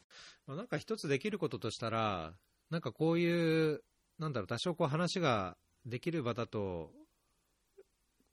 [0.47, 2.33] まあ、なんか一つできることとしたら、
[2.69, 3.81] なんかこういう、
[4.19, 6.91] なんだろう、多少こう話ができる場だと、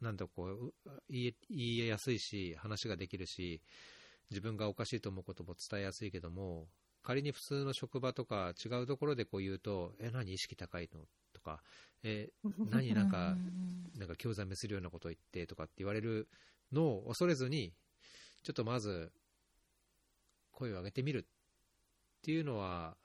[0.01, 0.75] なんだこうう
[1.09, 3.61] 言いやすいし、話ができるし、
[4.31, 6.66] 自分がおかしいと思うことも伝えやすいけども、
[7.03, 11.01] 仮に普通の職場とか違うところでこう言うと、え、何意識高いの？
[11.33, 11.62] とか、
[12.03, 12.29] え、
[12.71, 13.37] 何なんか、
[13.99, 16.29] なんか興ざめするようなことを言ってとかって言われる
[16.73, 17.73] のを恐れずに、
[18.42, 19.12] ちょっとまず
[20.53, 21.23] 声を上げてみるっ
[22.23, 22.97] ていうのは、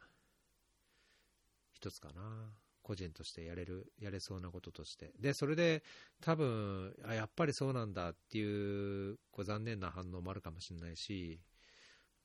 [1.88, 2.54] 一つかな。
[2.84, 5.12] 個人としてやれる、やれそうなこととして。
[5.19, 5.84] で、それで
[6.21, 11.41] 多分、あ、やっぱりそうなんだっていう、こう残念な反応もあるかもしれないし、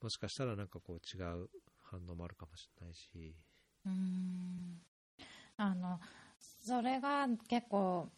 [0.01, 1.49] もしかしたらなんかこう違う
[1.81, 3.35] 反応もあるかもしれないし。
[3.85, 4.81] うん
[5.57, 5.99] あの
[6.39, 8.09] それが結構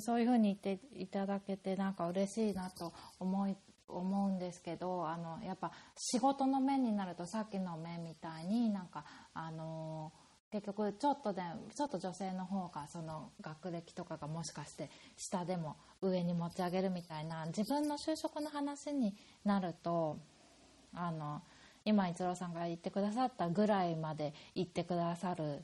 [0.00, 3.56] そういうふうに言っていただけてなんか嬉しいなと思い
[3.96, 10.12] 思うんですけどあのやっぱ仕事の面になるとさっきの面みたいになんかあの
[10.50, 11.40] 結局ちょっとで
[11.74, 20.18] ちょっと女性の方がその学歴とかがもしかして下でも上に持ち上げるみたいな自分の就職の話になると
[20.94, 21.42] あの
[21.84, 25.62] 今一郎さんが言ってくださったぐらいまで言ってくださる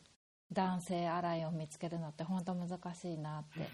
[0.52, 3.68] 男性洗いを見つけるのって本当難しいなって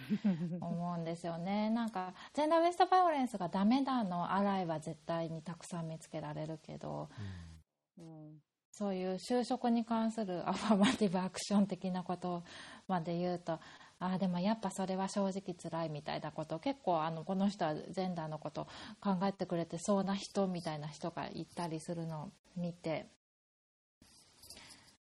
[0.60, 1.70] 思うんですよね。
[1.70, 7.08] なんかジェンダーベストバイオレンスがダメだの洗いは絶対にたくさん見つけられるけど
[7.98, 8.40] うん。
[8.72, 12.42] そういう就職に関するアファマティブアクション的なこと
[12.88, 13.60] まで言うと
[14.00, 18.66] あーでもやっぱそれは正直辛いみたいなこと結構あのこの人はジェンダーのこと
[19.00, 23.06] 考えてくれてそうな人みたいな人がいたりするのを見て。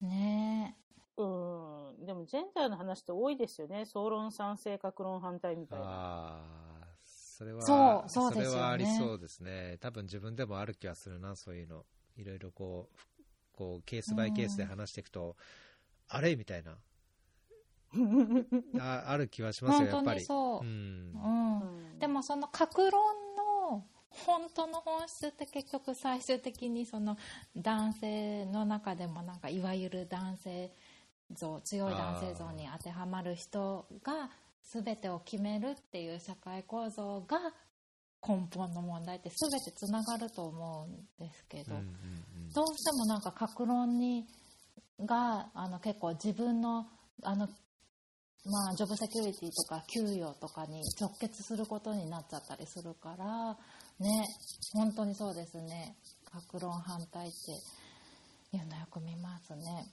[0.01, 0.75] ね
[1.17, 2.07] うん。
[2.07, 3.85] でも、ジェンダーの話って多いですよね。
[3.85, 5.85] 総論賛成、格論反対みたいな。
[5.85, 6.43] あ
[6.83, 9.79] あ、それは、そうそうですよねれはありそうですね。
[9.81, 11.85] 多分自分でもある気はするな、そういうの。
[12.17, 15.37] いろいろこう、こう、ケースバイケースで話していくと、
[16.09, 16.37] あれ？
[16.37, 16.79] みたいな。
[18.79, 20.21] あある気はしますよ、やっ本当ぱり。
[20.21, 20.67] にそうう、ん。
[20.67, 21.65] うんう
[21.97, 23.03] んでもその格論
[23.37, 27.17] の本当の本質って結局最終的にその
[27.55, 30.73] 男性の中でもなんかいわゆる男性
[31.35, 34.31] 像強い男性像に当てはまる人が
[34.63, 37.39] 全てを決めるっていう社会構造が
[38.27, 44.27] 根本の問題って全てつながると思うんですけど、うんうんうんどうしてもなんか格論に
[44.99, 46.87] があの結構自分の
[47.23, 53.57] あの、まあ、ジョブセキュリティとか給与とかに直結することになっちゃったりするから
[54.01, 54.27] ね
[54.73, 59.87] 本当にそうですね格論反対っていうのよく見ますね。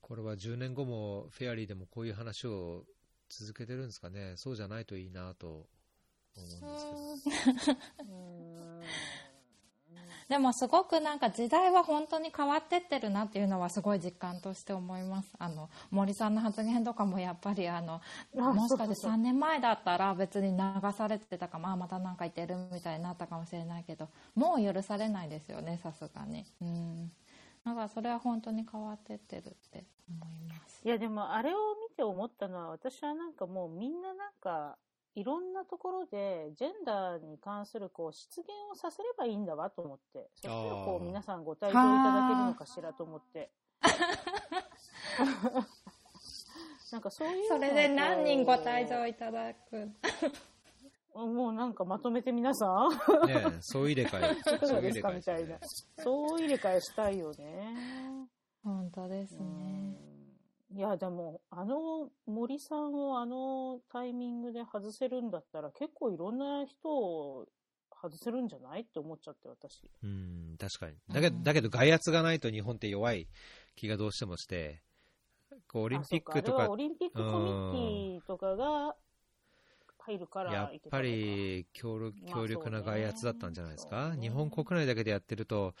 [0.00, 2.84] これは10年後もフェアリーでもこういう話を
[3.28, 4.34] 続けてるんですかね。
[4.36, 5.66] そうじゃないといいなと思
[6.36, 6.54] うんで
[7.20, 8.14] すけど。
[8.14, 8.82] うん。
[10.28, 15.30] でもすごくなんか時代は本当に変わってってるなっていうのはすごい実感として思います。
[15.38, 18.02] あの森さんの発言とかもやっぱりあの
[18.36, 20.58] あもしかしてそうそうそう3年前だったら別に流
[20.92, 26.44] されてたかもあまた何か言ってるみたいになったかもしれないけどもう許されないですよねさすがに。
[26.60, 27.12] うん
[27.68, 31.54] だからそれは本当に変わってってるって思いますいや、でも、あれを
[31.88, 34.76] 見て思ったのは、私はなんかもうみんななんか、
[35.14, 41.80] いろんなところでジェンダーに関するこう失言をさせればいいんだわと思って、そしたらこう皆さんご退場いた
[42.14, 43.50] だけるのかしらと思って。
[46.92, 49.76] なんかそういうのをそれで何人ご退こ場いただく？
[49.76, 49.92] う
[51.26, 54.38] もうなんかまとめて皆さん、ねえ総入れ替え。
[54.38, 55.10] いかが総入ですか？
[55.10, 55.58] れ替えみたいな。
[55.98, 57.74] そう入れ替えしたいよね。
[58.62, 59.44] 本当ですうね。
[59.44, 59.96] ん
[60.70, 67.46] いや、でも、あの森さんをあのタイミングで外せるんだったら、結構いろんな人を
[68.02, 69.90] 外せるんじゃないって思っちゃって、私。
[70.04, 70.96] うん、確かに。
[71.08, 73.28] だけど、だけど外圧がないと日本って弱い
[73.76, 74.82] 気がどうしてもして、
[75.66, 78.94] こうオリンピックとかあそうあれはオ、リンピックコミュニティとかが
[80.08, 84.22] 入るからやっぱり強力まあ強力な外圧だったんじゃないですか、そうね。
[84.22, 85.74] 日本国内だけでやってると、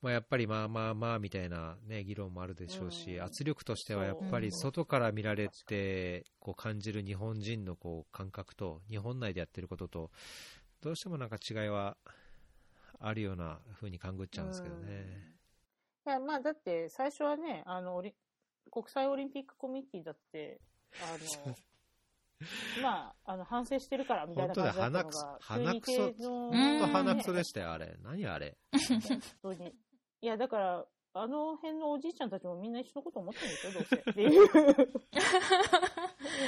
[0.00, 3.22] まあ、やっぱりまあまあまあみたいな、ね、議論もあるでしょうし、うん。
[3.22, 10.10] 圧力としてはやっぱり外から見られてこう感じる日本人のこう感覚と、日本内でやってることと、
[10.80, 11.96] どうしてもなんか違いは
[13.00, 15.36] あるような風に勘ぐっちゃうんですけどね。
[16.06, 18.14] いや、まあ、だって、最初はね、あの、オリ
[18.70, 20.60] 国際オリンピックコミュニティだって、
[21.00, 21.16] あ
[21.48, 21.56] の、
[22.82, 27.96] まあ、あの、反省してるから、みたいな感じだったのが、鼻くそ本当鼻くそでしたよ、あれ。
[28.02, 28.56] 何あれ？
[28.72, 29.72] 本当に。
[30.20, 33.96] いや、だから、あの辺のおじいちゃんたちもみんな一緒のこと思ってるんですよ、どうせ。
[34.10, 34.48] っていう。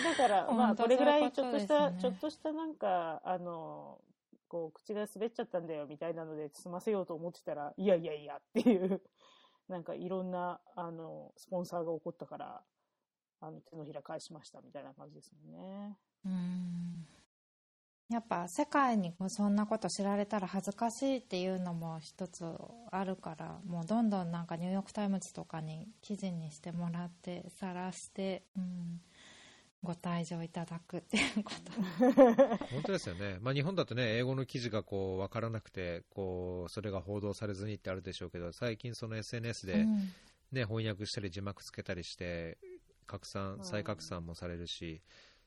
[0.05, 4.03] だから、まあ、これぐらいちょっとした、ちょっとしたなんか、あの、
[4.49, 9.03] こう、口が滑っちゃったんだよ、みたいなので、済ませようと思ってたら、いやいやいやっていう、
[9.69, 12.63] なんかいろんな、あの、スポンサーが起こったから、
[13.41, 15.97] あの、手のひら返しました、みたいな感じですもんね。
[16.25, 17.07] うん。
[18.11, 22.43] やっぱ世界にこうそんなこと知られたら恥ずかしいっていうのも一つ
[22.91, 29.03] あるからもうどんどんなんかニューヨーク・タイムズとかに記事にしてもらって晒して、うん、
[29.83, 31.73] ご退場いただくっていうこと。
[32.73, 40.13] 本当ですよね、まあ、日本だとね、英語の記事がこう分からなくてこう、それが報道されずにってあるでしょうけど、最近、その SNS で、うん。
[40.51, 42.57] ね翻訳したり字幕つけたりして、
[43.09, 43.65] 拡散、うん。
[43.65, 45.03] 再拡散もされるし、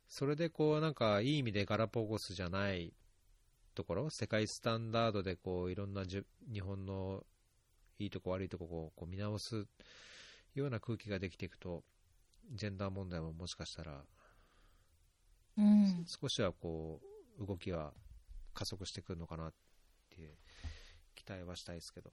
[0.10, 2.94] それでこうなんかいい意味でガラパゴスじゃない
[3.74, 7.24] ところ、世界スタンダードでこういろんなじゅ日本の
[7.98, 9.66] いいとこ悪いとこをこう見直す
[10.54, 11.84] ような空気ができていくと、
[12.52, 14.04] ジェンダー問題ももしかしたら
[15.58, 16.06] うん。
[16.08, 17.00] 少しはこ
[17.40, 17.94] う動きは
[18.54, 19.54] 加速してくるのかなっ
[20.10, 20.32] ていう
[21.16, 22.12] 期待はしたいですけど。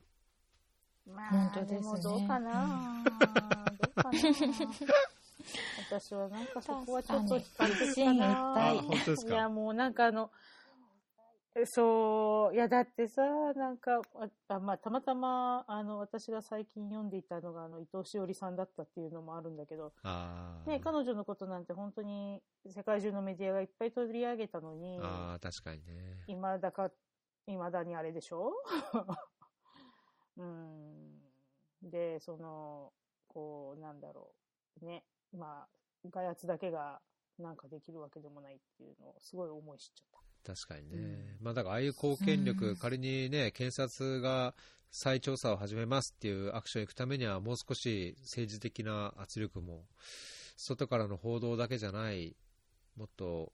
[1.07, 1.81] ま本当ですね。
[1.81, 3.05] もどうかな。
[3.79, 4.11] どうかな
[5.79, 9.33] 私はなんかそこはちょっと悲観的かなはいあ本当ですか？
[9.35, 10.31] いやもうなんかあの
[11.57, 13.23] えそういやだってさ
[13.55, 19.93] なんかああまあたまたまあの私が最近読んでいたのがあの伊藤詩織さんだったっていうのもあるんだけど、
[20.67, 26.17] ね、彼女のことなんて本当に世界中のメディアがいっぱい取り上げたのにあー、確かにね。
[26.27, 26.91] 今だか、
[27.47, 28.53] 未だにあれでしょ？
[30.37, 31.19] うん。
[31.83, 32.93] で、その、
[33.27, 34.31] こう、なんだろ
[34.83, 34.85] う。
[34.85, 35.05] ね。
[35.37, 35.69] まあ、
[36.11, 37.01] 外圧だけが
[37.38, 40.55] なんかできるわけでもないっていうのをすごい思い知っちゃった。
[40.55, 41.37] 確かにね。
[41.41, 44.55] まあだからああいう貢献力、うん仮にね、検察が
[44.91, 49.85] 再調査を始めますっていうアクションに行くためには、もう少し政治的な圧力も、
[50.57, 52.37] 外からの報道だけじゃない、
[52.97, 53.53] もっと、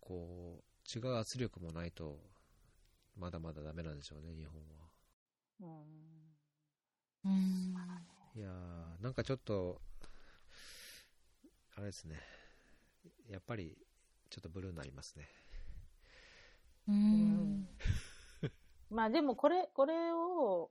[0.00, 2.20] こう、違う圧力もないと、
[3.16, 5.76] まだまだダメなんでしょうね、日本は。
[7.24, 7.32] うん。
[7.32, 7.74] うん
[8.36, 9.80] いやー、なんかちょっと、
[11.76, 12.16] あれですね。
[13.28, 13.76] やっぱり、
[14.30, 15.28] ちょっとブルーになりますね。
[16.88, 17.68] うん
[18.90, 20.70] まあでもこれ、これを、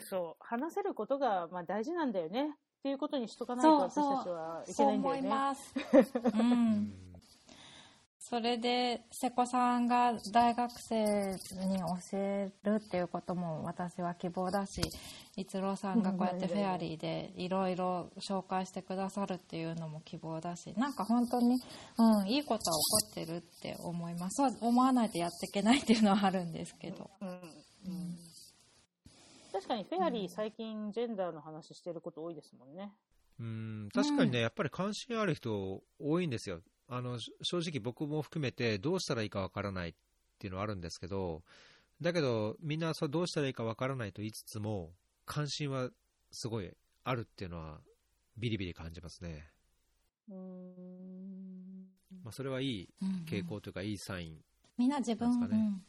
[0.00, 2.50] そう、話せることがまあ大事なんだよね。
[2.50, 5.20] っていうことにしとかないとそう私たちはいけそうないんだよね。
[5.20, 7.07] 思います、 う、うん
[8.28, 11.04] それで瀬古さんが大学生
[11.66, 14.82] に教えるっていうことも私は希望だし
[15.36, 21.56] 逸郎さんがこうやってフェアリーでいろいろ紹介してくださるっていうのも希望だしなんか本当に、
[21.96, 27.38] うん、いいことは起こってるって思いますそう思わないとやっていけないっていうのはあるんですけど、うんうん
[29.50, 32.92] 確かにフェアリー最近ジェンダーの話してること多いですもんね。
[33.40, 36.60] うん、確かにね、やっぱり関心ある人多いんですよ。
[36.88, 39.94] あの、し正直僕も含めてどうしたらいいかわからないっ
[40.38, 41.42] ていうのはあるんですけど、
[42.00, 44.92] だけどみんなそうどうしたらいいかわからないと言いつつも、
[45.26, 45.90] 関心は
[46.30, 46.70] すごい
[47.04, 47.80] あるっていうのは
[48.36, 49.46] ビリビリ感じますね。
[52.24, 54.38] まあ、それはいいうん傾向というか、いいサイン。
[54.76, 55.80] みんな自分ですかね。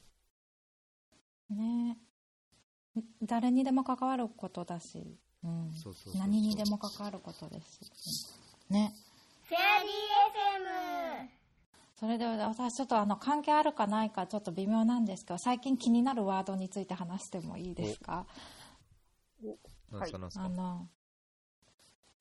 [1.52, 1.58] うん。
[1.90, 1.98] ね。
[3.22, 6.22] 誰にでも関わることだし、うん、そうそうそうそう。
[6.22, 7.86] 何にでも関わることです。
[7.96, 8.28] し
[8.70, 8.94] ね。
[9.46, 9.92] フェアリー
[10.86, 10.89] FM
[12.00, 18.26] それで私ちょっとあの関係あるかないかちょっと微妙なんですけど最近気になるワードについて話してもいいですか？
[19.92, 20.88] なんすかなんすか、あの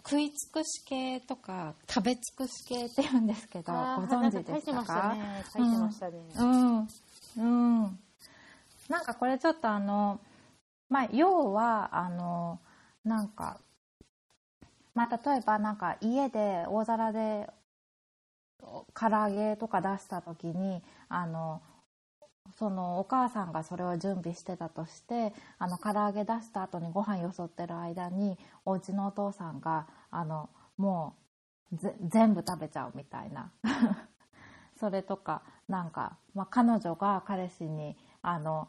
[0.04, 5.14] 食い尽くし系とか食べ尽くし系って言うんですけどご存知でしなんか
[5.52, 6.24] 書いてましたたかね。
[6.32, 6.96] 書いてまし
[7.34, 7.36] たね。
[7.36, 7.98] うんうん
[8.88, 10.18] なんかこれちょっとあの
[10.88, 12.58] まあ要はあの
[13.04, 13.60] なんか
[14.94, 17.48] まあ例えばなんか家で大皿で
[18.94, 21.62] 唐揚げとか出した時にあの
[22.56, 31.14] そのお母さんがそれを準備してたとしてあの唐揚げ出した後にご飯よそってる間にお家のお父さんがあのも
[31.72, 31.76] う
[32.08, 33.52] 全部食べちゃうみたいな。
[34.80, 38.68] それとかなんか、まあ、彼女が彼氏にあの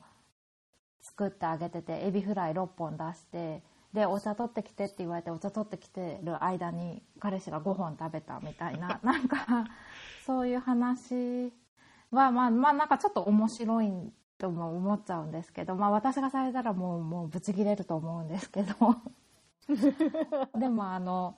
[1.02, 3.62] 作ってあげててエビフライ6本出して
[3.94, 9.00] でお茶取ってきてって言われてお茶取ってきてる間に彼氏が5本食べたみたいな。
[9.04, 9.66] なんか
[10.26, 11.52] そういう話
[12.12, 13.92] はまあまあなんかちょっと面白い
[14.38, 18.76] とも思っちゃうんですけど、まあ、私がされたらもうもうブチ切れると思うんですけど。
[20.58, 21.36] でもあの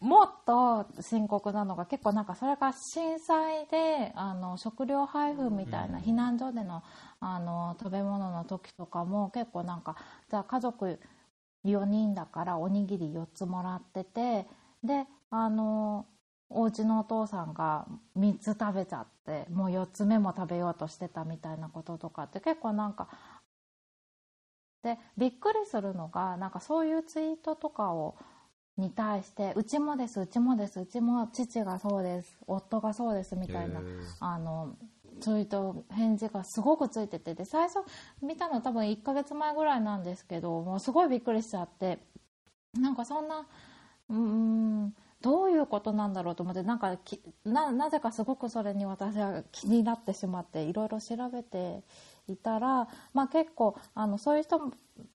[0.00, 6.04] もっと深刻なのが結構なんかそれが震災であの食料配布みたいなうん。
[6.04, 6.82] 避難所での
[7.20, 9.96] あの食べ物の時とかも結構なんか
[10.30, 11.00] じゃあ家族
[11.68, 14.46] 4人だからおにぎり4つもらってて
[14.82, 16.06] であの
[16.50, 17.86] お家のお父さんが
[18.18, 23.08] 3つ食べちゃってもう4つ目も食べようとしてたみたいなこととかって結構なんか
[24.82, 28.16] でびっくりするのがなんかそういうツイートとかを
[28.78, 33.80] に対してうちもですうちもですうちも父がそうです夫がそうですみたいな
[34.20, 34.76] あの
[35.20, 37.78] ツイート返事がすごくついててで最初
[38.22, 41.98] 見たの多分1ヶ月前ぐらいなんですけどもうすごいびっくりしちゃって
[42.74, 43.46] なんかそんな
[44.10, 46.96] うんどういうことなんだろうと思ってなんか
[47.44, 51.82] ななぜかすごくそれに私は気になってしまっていろいろ調べて
[52.28, 54.72] いたら、まあ、結構あのそういう人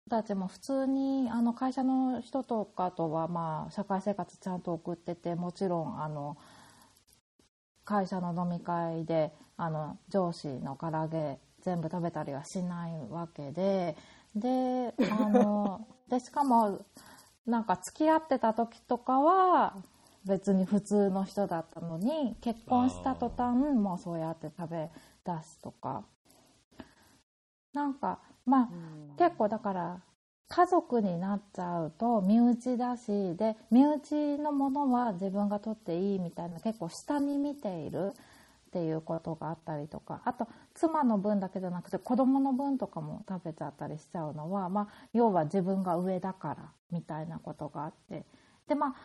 [0.10, 6.38] たちも普通にあの会社の人とかとはまあ社会生活ちゃんと送っててもちろんあの
[7.86, 13.96] 会社の飲み会であの上司の唐揚げ全部食べたりはしないわけで
[14.36, 16.80] であの でしかも
[17.46, 19.76] なんか付き合ってた時とかは
[20.26, 24.90] 別に普通の人だったのに結婚した途端もうそうやって食べ
[25.26, 26.04] 出すとか。
[27.74, 29.16] なんかまあうん。
[29.18, 30.02] 結構だから
[30.48, 38.14] 家族になっちゃうと身内だしで身内のものは自分が取っていいみたいな結構下に見ている
[38.74, 48.26] っていうことがあったりとかあと妻の分だけじゃなくて子供の分とかも食べちゃったりしちゃうのは、まあ、要は自分が上だからみたいなことがあって。
[48.68, 48.96] で,、まあ、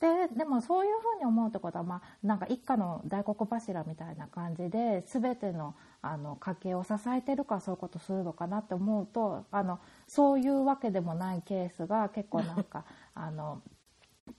[0.00, 13.60] ででもそういうふうに思うってことは、まあ、なんか一家の大黒柱みたいな感じで全てのあの家計を支えてるからそういうことするのかなって思うとあのそういうわけでもないケースが結構なんか あの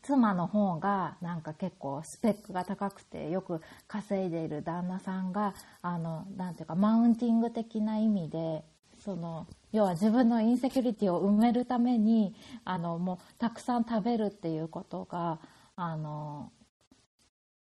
[0.01, 8.63] 妻の方がなんか結構スペックが高くてよく稼いでいる旦那さんがあのなていうかマウンティング的な意味で
[9.03, 15.39] その要は自分のインセキュリティを埋めるためにあのもうたくさん食べるっていうことが
[15.75, 16.51] あの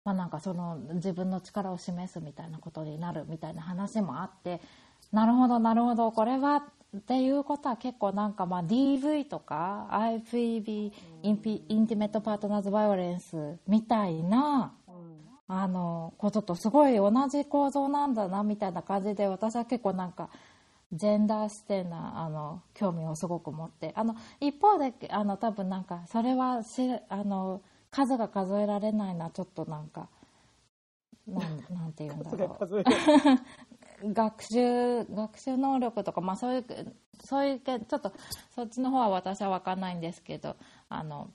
[0.05, 4.59] まあ、なんかその自分の力を示すみたいなことになるみたいな話もあって
[5.11, 6.63] なるほどなるほどこれは
[6.97, 10.91] っていうことは結構なんかまあ DV とか IPB
[11.23, 15.19] インピインティメットパートナーズバイオレンスみたいなうん。
[15.51, 20.29] あのこととすごい同じ構造なんだなみたいな感じで私は結構なんか
[20.93, 30.07] ジェンダー視点なあの興味をすごく持ってあの一方であの多分なんかそれはしあの数が数えられないなちょっとなんか
[31.27, 32.65] なんなんて言うんだろう
[34.03, 36.65] 学習学習能力とか、まあ、そういう
[37.23, 38.13] そういうけちょっと
[38.55, 40.55] そっちの方は私は分かんないんですけど
[40.87, 41.31] あの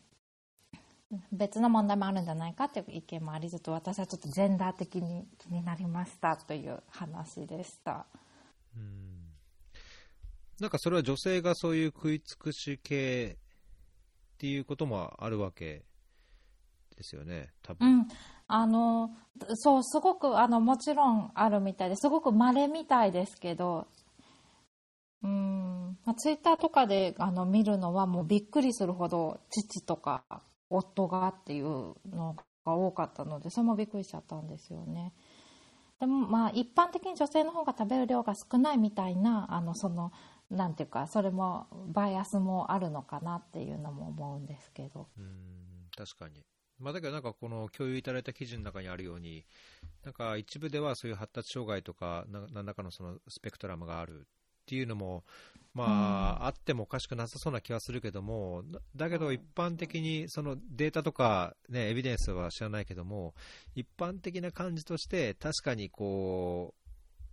[1.32, 8.06] 別の問題もあるんじゃないかという意見もありつつ私はちょっとジェンダー的に気になりましたという話でした。
[8.76, 9.04] うん
[10.60, 13.36] なんかそれは女性がそういう食い尽くし系
[14.34, 15.84] っていうこともあるわけ
[16.96, 17.98] ですよね、多う分。
[18.02, 18.08] ん、
[18.46, 19.10] あの
[19.55, 23.87] そうすごくあのもちろんあるみたいですごく稀みたいですけど
[25.22, 30.22] うん、まあ、ツイッターとかであの見るのはもうびっくりするほど父とか
[30.68, 35.12] 夫がっていうのが多かったのでそれもびっくりしちゃったんですよね。
[35.99, 40.12] でもまあ一般的に女性の方が食べる量が少ないみたいなあのその
[40.51, 45.09] なんていうかそれもバイアスもあるのかなっていうのも思うんですけど。
[45.18, 45.64] うん
[45.97, 46.43] 確かに。
[46.78, 49.44] まあ、だけどなんかこの共有いただいた記事の中にあるように、
[50.04, 54.22] なんか一部ではそういう発達障害とか、な何らかのそのスペクトラムがあるっ
[54.66, 55.24] ていうのも、
[55.72, 63.34] まあ、あってもおかしくなさそうな気はするけども、だだけど一般的にそのデータとか、ね、エビデンスは知らないけども、
[63.74, 66.74] 一般的な感じとして、確かにこ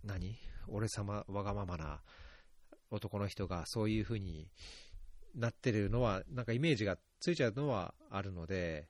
[0.04, 0.36] う、何？
[0.68, 2.00] 俺様、わがままな
[2.90, 4.48] 男の人がそういう風に
[5.34, 8.88] なってるのは、なんかイメージがついちゃうのはあるので、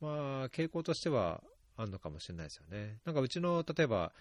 [0.00, 0.08] ま
[0.44, 1.42] あ、傾向としては
[1.76, 2.98] あるのかもしれないですよね。
[3.04, 4.12] なんかうちの、例えば、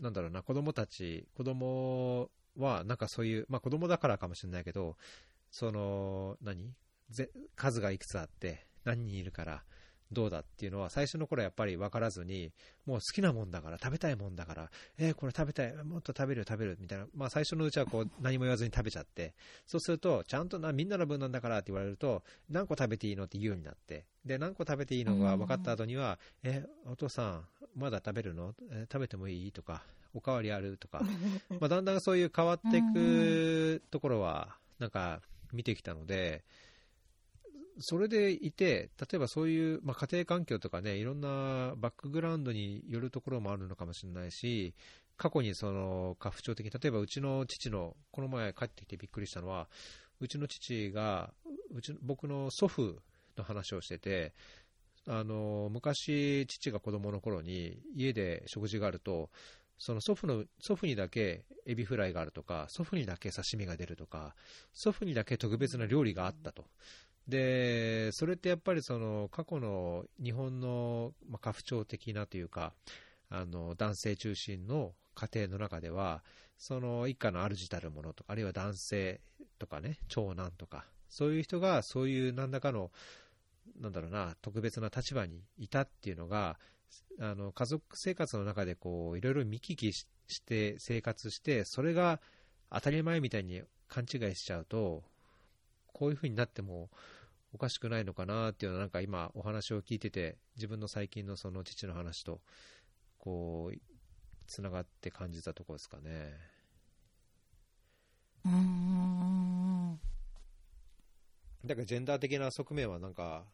[0.00, 4.96] なんだろうな、子供たち、子供は、なんかそういう、まあ子供だからかもしれないけど、
[5.50, 6.74] その、何？
[7.10, 9.64] ぜ数がいくつあって、何人いるから、
[10.12, 12.52] どうだっていうのは、最初の頃やっぱり分からずに、
[12.84, 19.34] もう好きなもんだから、食べたいもんだから、えーこれ食べたい、もっと食べるよ、食べる、みたいな、まあ最初のうちはこう、 何も言わずに食べちゃって、
[19.66, 27.46] そうすると、ちゃんとな、みんなの分なんだからって言われると、何個食べていいのって言うようになって、で、何個食べていいのが分かった後には、え、お父さん、
[27.76, 29.52] まだ食べるの、えー食べてもいい？
[29.52, 30.76] とか、おかわりある？
[30.76, 31.02] とか、
[31.60, 36.42] まあ、だんだんそういう変わっていくところは、なんか見てきたので、
[37.80, 44.74] それでいて、例えばそういう、まあ、家庭環境とかね、いろんなバックグラウンドによるところもあるのかもしれないし、
[45.16, 49.68] 過去にその家父長的に、例えばうちの父の、この前帰ってきてびっくりしたのは、
[50.20, 51.32] うちの父が、
[51.74, 52.96] うち僕の祖父
[53.36, 54.34] の話をしてて、
[55.06, 59.30] あの昔、父が子供の頃に家で食事があると、
[59.78, 64.34] その祖父の祖父にだけエビフライがあるとか、祖父にだけ刺身が出るとか、
[64.74, 66.66] 祖父にだけ特別な料理があったと。
[67.30, 72.74] で、それってやっぱりその過去の日本の、家父長的なというか、
[73.30, 76.22] あの男性中心の家庭の中では、
[76.58, 79.20] その一家の主たるものとか、あるいは男性
[79.58, 82.90] とかね、長男とか、そういう人がそういう何らかの、
[83.80, 86.58] なんだろうな、特別な立場にいたっていうのが、
[87.20, 90.06] あの家族生活の中でこういろいろ見聞きし
[90.42, 92.20] て生活して、それが
[92.70, 95.02] 当たり前みたいに勘違いしちゃうと、
[95.92, 96.88] こういう風になっても
[97.52, 102.40] おかしくないのかなっていうのは、なんか今、お話を聞いてて、自分の最近のその父の話と、
[103.18, 103.78] こう、
[104.46, 106.32] つながって感じたところですかね。
[108.44, 110.00] うーん
[111.64, 113.44] だから、ジェンダー的な側面はなんか、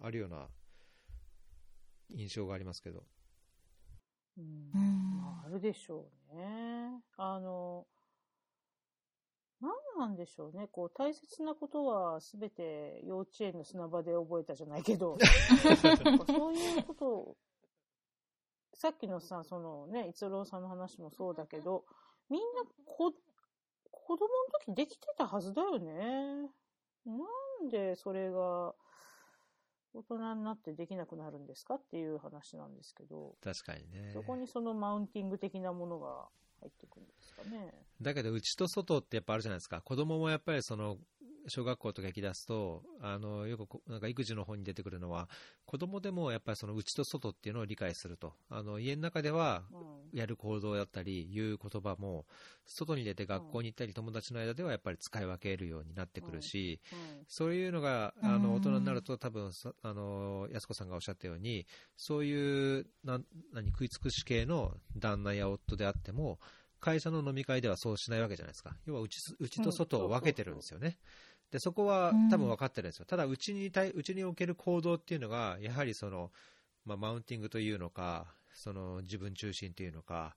[0.00, 0.48] あるような
[2.10, 3.04] 印象がありますけど。
[4.36, 4.70] うん
[5.44, 7.02] あるでしょうね。
[7.16, 7.86] あの、
[9.96, 10.68] 何なんでしょうね。
[10.68, 15.16] こう、大切なことはすべて幼稚園の砂場で覚えたじゃないけど、
[16.26, 17.36] そういうことを、
[18.74, 21.86] さっきのさ、そのね、逸郎さんの話もそうだけど、
[22.28, 23.12] みんなこ、
[23.90, 24.28] 子供の
[24.60, 26.50] 時できてたはずだよね。
[27.06, 27.14] な
[27.64, 28.74] んでそれが
[29.94, 33.36] 大人になってできなくなるんですかっていう話なんですけど。
[33.42, 34.10] 確かにね。
[34.12, 36.28] そこにそのマウンティング的なものが
[36.60, 37.72] 入ってくるんですかね。
[38.00, 39.80] だけど、内と外ってやっぱあるじゃないですか。
[39.80, 40.98] 子供もやっぱりその、
[41.48, 45.28] 小学校とか行き出すと、あの、よくこなんか育児の方に出てくるのは、
[45.66, 48.34] 子供でもやっぱりその内と外っていうのを理解すると。
[48.48, 49.94] あの、家の中では、うん。
[50.14, 52.24] やる行動だったり、言う言葉も、
[52.66, 57.24] 外に出て学校に行ったり、友達の間ではやっぱり使い分けるようになってくるし、うん。
[57.26, 61.66] そういうのが、あの、うん大人になると多分、さあの、安子さんがおっしゃったように、
[61.96, 63.18] そういう、な、
[63.52, 66.38] 何、食い尽くし系の旦那や夫であっても、
[66.84, 68.76] 会社の飲み会ではそうしないわけじゃないですか。
[68.84, 70.98] 要は内す、内と外を分けてるんですよね。
[71.54, 73.04] で、そこはうん多分分かってるんですよ。
[73.04, 76.32] ただ、内に対、内における行動っていうのが、やはりその、
[76.84, 80.34] まあ、マウンティングというのか、その自分中心というのか、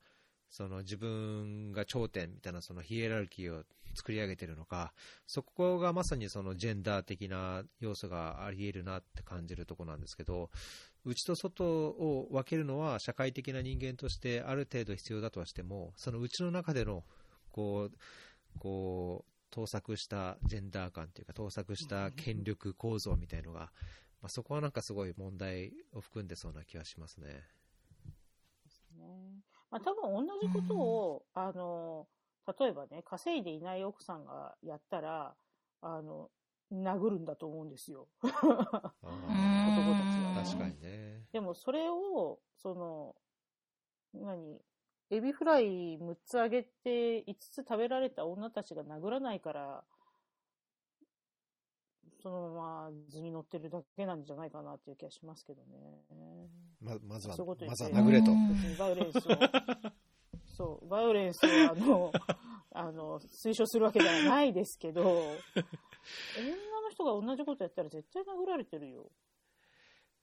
[0.51, 3.63] その自分が頂点みたいなそのヒエラルキーを
[3.95, 4.93] 作り上げてるのか、
[5.25, 10.51] そこがまさにそのジェンダー的な要素があり得るなって感じるところなんですけど、
[11.03, 17.03] 内と外を分けるのは社会的な人間としてある程度必要だとはしても、その内の中での、
[17.51, 17.97] こう、
[18.59, 23.71] こう、盗作したジェンダー感というか、盗作した権力構造みたいのが、
[24.21, 27.43] まあ、そこはなんかすごい問題を含んでそうな気がしますね。
[28.97, 32.07] ねまあ多分同じことを、あの、
[32.59, 35.35] 例えばね、稼いでいない奥さんがやったら、
[35.81, 36.29] あの、
[36.71, 38.07] 殴るんだと思うんですよ。
[38.21, 38.43] 男たち
[39.03, 41.25] はね確かにね。
[41.31, 43.15] でもそれを、その、
[44.13, 44.61] 何？
[45.09, 49.83] エビフライ6つあげて5つ食べられた女たちが殴らないから、
[52.21, 56.49] そのまま図に乗ってるだけなんじゃないかなっていう気がしますけどね。
[56.81, 58.31] ままずは、そういうこと言まずは殴れと
[58.77, 59.21] バイオレンスを、
[60.57, 62.11] そう、バイオレンスをあの、
[62.71, 65.21] あの、推奨するわけではないですけど、女
[66.81, 69.09] の人が同じことやったら絶対殴られてるよ。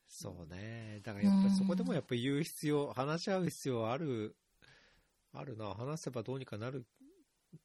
[0.06, 1.00] そうね。
[1.02, 4.36] だからやっぱりそこでもやっぱり言う必要、話し合う必要ある、
[5.34, 5.74] あるな。
[5.74, 6.86] 話せばどうにかなる、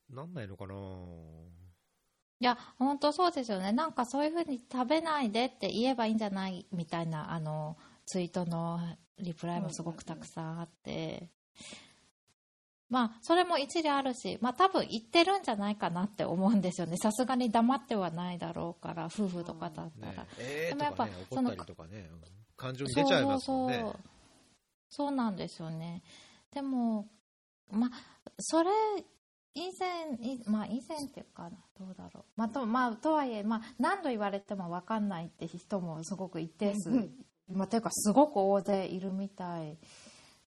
[0.09, 0.75] なんないのかな。
[2.41, 3.71] いや、本当そうですよね。
[3.71, 8.79] なんかそういうふうに食べないでって言えばいいんじゃないみたいな、あの、ツイートの
[9.19, 11.29] リプライもすごくたくさんあって。
[12.89, 16.97] まあ、それも一理あるし、まあ多分言ってるんじゃないかなって思うんですよね。
[16.97, 20.13] さすがに黙ってはないだろうから、夫婦とかだったら。
[20.13, 21.51] ねえーでもやっぱその
[22.55, 23.79] 感情に出ちゃいますもんね。
[23.79, 24.09] そうそうそう
[24.89, 26.01] そうなんですよね
[26.51, 27.07] でも
[27.71, 27.91] まあ
[28.39, 28.69] それ
[29.55, 32.23] 以前いまあ以前っていうかどうだろう。
[32.35, 36.89] まあと,、まあ、とはいえ、まあ、何度言われても分かんないって人もすごく一定数、
[37.51, 39.77] まあ、というかすごく大勢いるみたい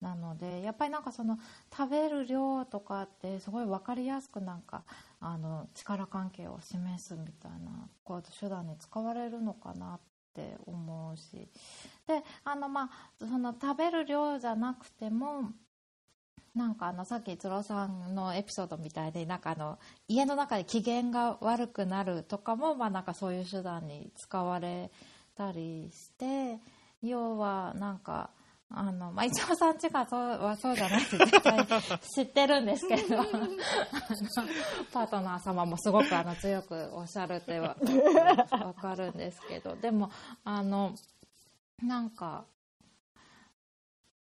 [0.01, 1.37] なのでやっぱりなんかその
[1.75, 4.83] 食べる量とかってすごい分かりやすくなんか
[5.19, 9.99] あの力関係を示すみたいなこう手段に使われるのかなっ
[10.33, 11.49] て思うし。
[12.07, 15.51] であのまあその食べる量じゃなくても
[16.55, 24.91] なんかあのさっき逸郎さんのエピソードみたいでなんかあの家の中で機嫌が悪くなるとかもまあなんかそういう手段に使われ
[25.35, 26.59] たりして
[27.01, 28.29] 要はなんか
[28.69, 31.67] あの、まあ、一応さんちがそうはそうじゃないって絶対
[32.15, 33.17] 知ってるんですけど
[34.93, 37.75] パートナー様もすごくあの強くおっしゃるっては
[38.51, 40.11] わかるんですけどでも
[40.43, 40.93] あの
[41.81, 42.45] なんか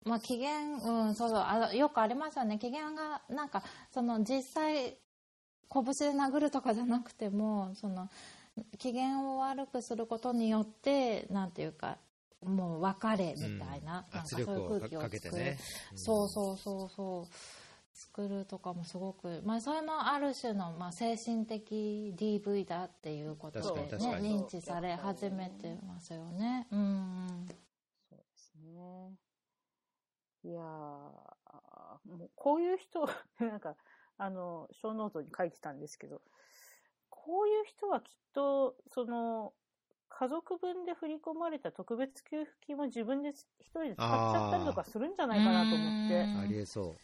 [0.07, 0.53] まあ、機嫌、
[0.85, 2.59] うん、そうそうあのよくありますよね。
[2.59, 4.97] 機嫌がなんかその実際
[5.73, 8.09] 拳で殴るとかじゃなくてもその
[8.79, 11.99] 機嫌を悪くすることによってなんていうか
[12.45, 14.19] もう別れみたいな,、うん。
[14.19, 15.59] 圧なんかそういう空気を作る、ね。
[15.97, 17.35] そうそうそうそう。
[17.97, 24.39] 作るとかもすごく、まあ、それもある種の、まあ、精神的 DV だっていうことで、ね、確かに確かに。
[24.39, 26.67] 認知され始めてますよね。
[26.71, 27.49] うんうん
[28.11, 29.17] そうですね。
[30.45, 33.07] いやー、もうこういう人、
[33.39, 33.77] なんか、
[34.19, 36.23] あの、小ノートに書いてたんですけど、
[37.11, 39.53] こういう人はきっと、その、
[40.09, 46.23] 家族分で振り込まれた特別給付金も自分で一人で使っちゃったりとかするんじゃないかなと思って。
[46.23, 46.97] うんありえそ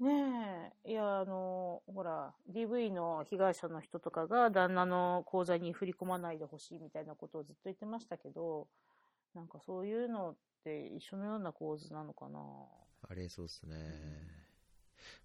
[0.00, 0.04] う。
[0.04, 8.68] ねえ、いや、あの、ほら、DV の被害者の人とかが旦那の口座に振り込まないでほしいみたいなことをずっと言ってましたけど、
[9.34, 12.40] なんかそういうのって一緒のような構図なのかな。
[13.08, 13.76] ありえそうですね。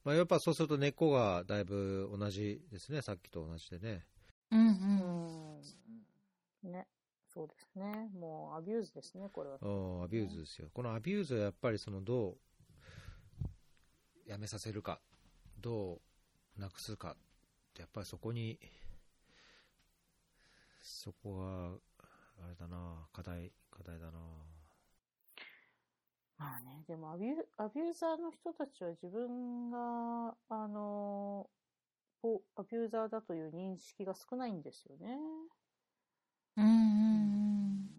[0.03, 4.05] まあ、やっぱそうすると根っこがだいぶ同じですね、さっきと同じでね。
[4.51, 4.67] うんうう
[6.67, 6.71] んん。
[6.71, 6.87] ね。
[7.33, 8.09] そうですね。
[8.19, 9.57] もう abuse ですね、これは。
[9.61, 10.69] うん abuse ですよ。
[10.73, 12.37] この abuse はやっぱりそのどう
[14.25, 14.99] やめさせるか、
[15.59, 16.01] ど
[16.57, 17.15] うなくすかっ
[17.73, 18.59] て、やっぱりそこに、
[20.81, 22.05] そこが、
[22.43, 24.19] あれだな、課題、課題だな。
[26.41, 31.47] まあね、でもアビュアビューザーの人たちは自分が、あの、
[32.55, 35.17] アビューザーだという認識が少ないんですよね。
[36.57, 37.89] うんうん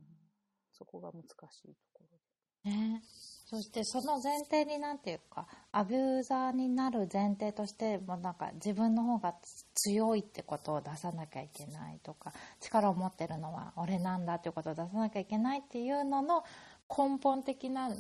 [0.72, 2.18] そこが難しいところ
[2.66, 3.02] うんね。
[3.46, 9.34] そしてその前提になんていうかアビューザーになる前提としてもうなんか自分の方が
[9.74, 16.44] 強いってことを出さなきゃいけないとか力を持ってるのは俺なんだっていうことを出さなきゃいけないっていうのの
[16.88, 17.90] 根本的な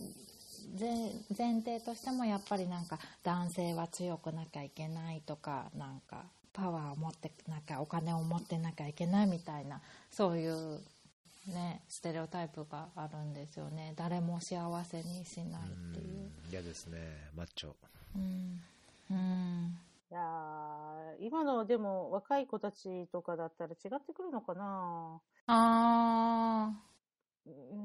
[0.78, 10.80] 前前提としてもやっぱりなんか男性は強くなきゃいけないとかなんかパワーを持ってなきゃお金を持ってなきゃいけないみたいなそういう
[11.48, 13.94] ねステレオタイプがあるんですよね。
[13.96, 16.16] 誰も幸せにしないっていう。
[16.16, 16.98] うん嫌ですね、
[17.34, 17.70] マッチョ。
[18.14, 18.60] うん。
[19.10, 19.78] うん。
[20.10, 25.18] いやー今のでも若い子たちとかだったら違ってくるのかな。
[25.46, 26.91] あうん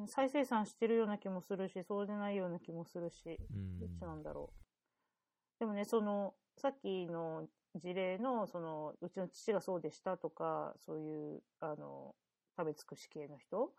[0.08, 3.80] 再生産してるような気もするし、そうでないような気もするし、うん。
[3.80, 5.60] どっちなんだろう。
[5.60, 12.16] でもね、その、さっきの事例の、その、うちの父がそうでしたとか、そういう、あの、
[12.58, 13.72] 食べ尽くし系の人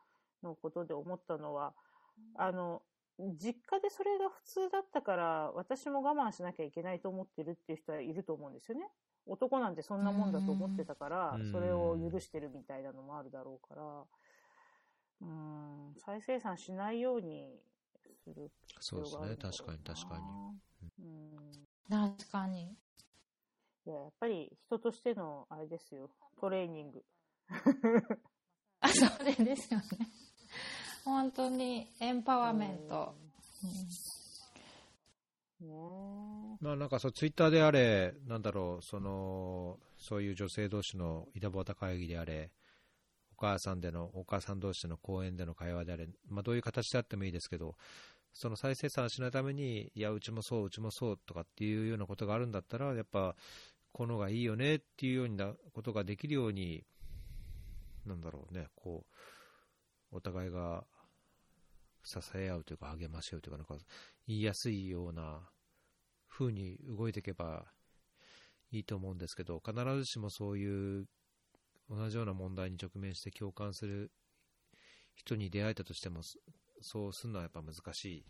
[0.42, 1.74] のことで思ったのは、
[2.34, 2.82] あの、
[3.18, 8.88] 実家でそれが普通だったから、私も我慢しなきゃいけないと思ってるっていう人はいると思うんですよね。
[9.26, 14.04] 男なんてそんなもんだと思ってたからうん、それを許してるみたいなのもあるだろうから、
[15.20, 17.60] うん、再生産しないように
[18.24, 18.50] する
[18.80, 21.04] そうですね、確かに確かに。
[21.04, 21.08] に。
[21.90, 21.96] うん。
[21.96, 22.76] ー確かに。
[23.86, 26.10] いや、やっぱり人としての、あれですよ、
[26.40, 27.04] トレーニング。
[28.80, 29.86] あそれですよね。
[31.04, 33.28] 本当にエンパワーメント、ね
[36.60, 42.50] まあなんかそう、ツイッターであれ、なんだろう、その、そういう女性同士の井戸端会議であれ、
[43.38, 47.76] 母さんでの、お母さん同士の公園での会話であれ、まあ、どういう形であってもいいですけど、
[48.32, 53.34] その再生産しないために、いや、うちもそう、うちもそうとかっていうようなことがあるんだったら、やっぱ、
[53.92, 56.84] このがいいよねっていうようなことができるように、
[58.04, 59.06] なんだろうね、こ
[60.12, 60.84] う、お互いが
[62.04, 63.76] 支え合うというか、励まし合うというか、なんか、
[64.26, 65.48] 言いやすいような
[66.28, 67.66] 風に動いていけば
[68.70, 71.06] いいと思うんですけど、必ずしもそういう
[71.90, 74.12] 同じような問題に直面して共感する
[75.14, 76.20] 人に出会えたとしても、
[76.80, 78.24] そうするのはやっぱ難しい。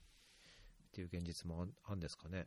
[0.89, 2.47] っていう現実もあるんですかね。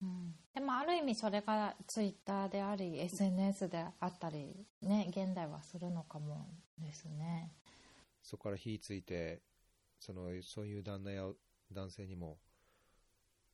[0.00, 6.46] うん、でもある意味それがツイッターであり SNS であったりね現代はするのかも
[6.78, 7.52] ですね。
[8.22, 9.42] そこから火ついて
[9.98, 11.24] そのそういう旦那や
[11.72, 12.38] 男性にも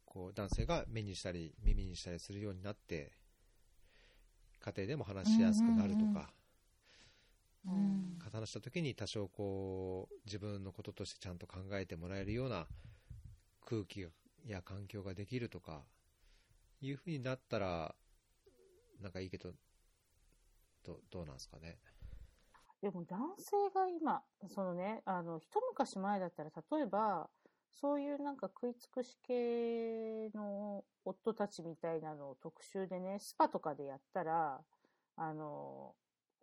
[0.04, 3.12] こう男性が目にしたり耳にしたりするようになって
[4.60, 6.43] 家庭でも話しやすくなるとか、うん
[8.32, 12.66] 話した時に多少こう自分のこととしてちゃんと考えてもらえるような
[13.64, 14.06] 空気
[14.46, 15.82] や環境ができるとか
[16.80, 17.94] いうふうになったら
[19.00, 19.52] なんかいいけど
[20.84, 21.78] どどうなんですかね。
[22.82, 24.22] でも男性が今、
[24.54, 27.30] そのね、あの、一昔前だったら、例えば、
[27.70, 34.60] そういうなんか食い尽くし系の夫たちみたいなのを特集でね、スパとかでやったら、
[35.16, 35.94] あの、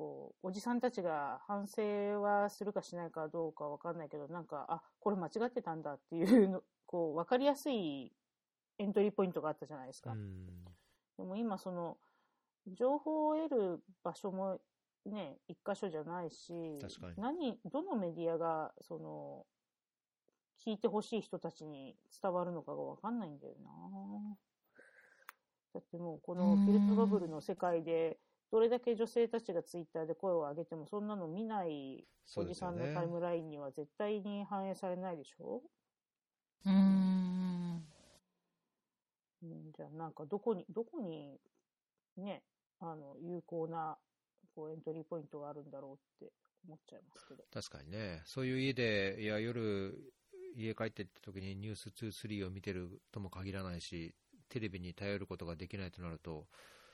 [0.01, 8.11] こう、おじさんたちが反省はするかしないかどうかわかんないけど、なんか、あ、これ間違ってたんだっていうの、 こう、わかりやすい
[8.79, 10.13] エントリーポイントがあったじゃないですか。
[10.13, 10.65] うん。
[11.17, 11.99] でも今その、
[12.65, 14.59] 情報を得る場所も
[15.05, 17.13] ね、一箇所じゃないし、確かに。
[17.17, 19.45] 何、どのメディアが、その、
[20.65, 24.37] 聞いてほしい人たちに伝わるのかがわかんないんだよな。
[25.75, 28.19] だってもうこのフィルターバブルの世界で、
[28.51, 35.61] どれだけ女性たちがツイッターで声を上げても、そんなの見ないおじさんのタイムラインには絶対に反映されないでしょ？
[36.65, 37.83] うん。
[39.43, 41.39] うん、じゃあなんかどこに、どこに
[42.17, 42.43] ね、
[42.79, 43.97] あの、有効な
[44.53, 46.33] こうエントリーポイントがあるんだろうって
[46.67, 47.43] 思っちゃいますけど。
[47.51, 49.97] 確かにね、そういう家で、いや、夜、
[50.55, 54.13] 家帰ってった時にニュース2、3を見てるとも限らないし、
[54.49, 56.47] テレビに頼ることができないとなると、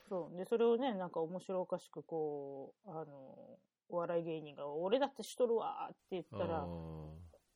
[0.08, 0.36] そう。
[0.36, 6.68] で、それをね、なんか面白おかしくこう、あの、お笑い芸人が、俺だってしとるわーって言ったら、あ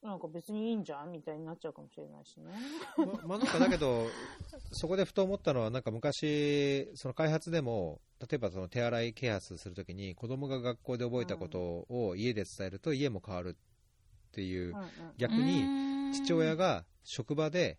[0.02, 2.50] なんか別にいいんじゃんみたいになっちゃうかもしれないしね。
[2.96, 4.06] ーままあなんかだけど、
[4.72, 14.88] そこでふと思ったのは、なんか昔、その開発でも、例えばその手洗い啓発するときに、子供が学校で覚えたことを家で伝えると家も変わるっていううん、うん。
[15.18, 17.78] 逆に父親が職場で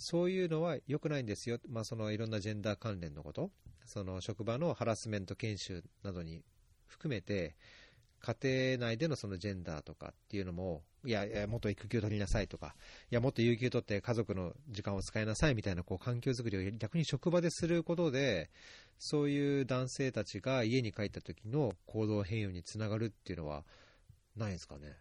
[0.00, 3.50] そういうのは良くないんですよ、まあ、そのいろんなジェンダー関連のこと。
[3.84, 6.44] その職場のハラスメント研修などに
[6.86, 7.56] 含めて
[8.20, 12.74] 家庭内でのそのジェンダーとかっていうのもいやいやもっと育休取りなさいとか
[13.10, 18.50] いやもっと有給取って家族の時間を使いなさいみたいなこう環境づくりを逆に職場ですることで
[18.98, 23.64] そういう男性たちが家に帰った時の行動変容につながるっていうのは
[24.36, 24.96] ないですかね。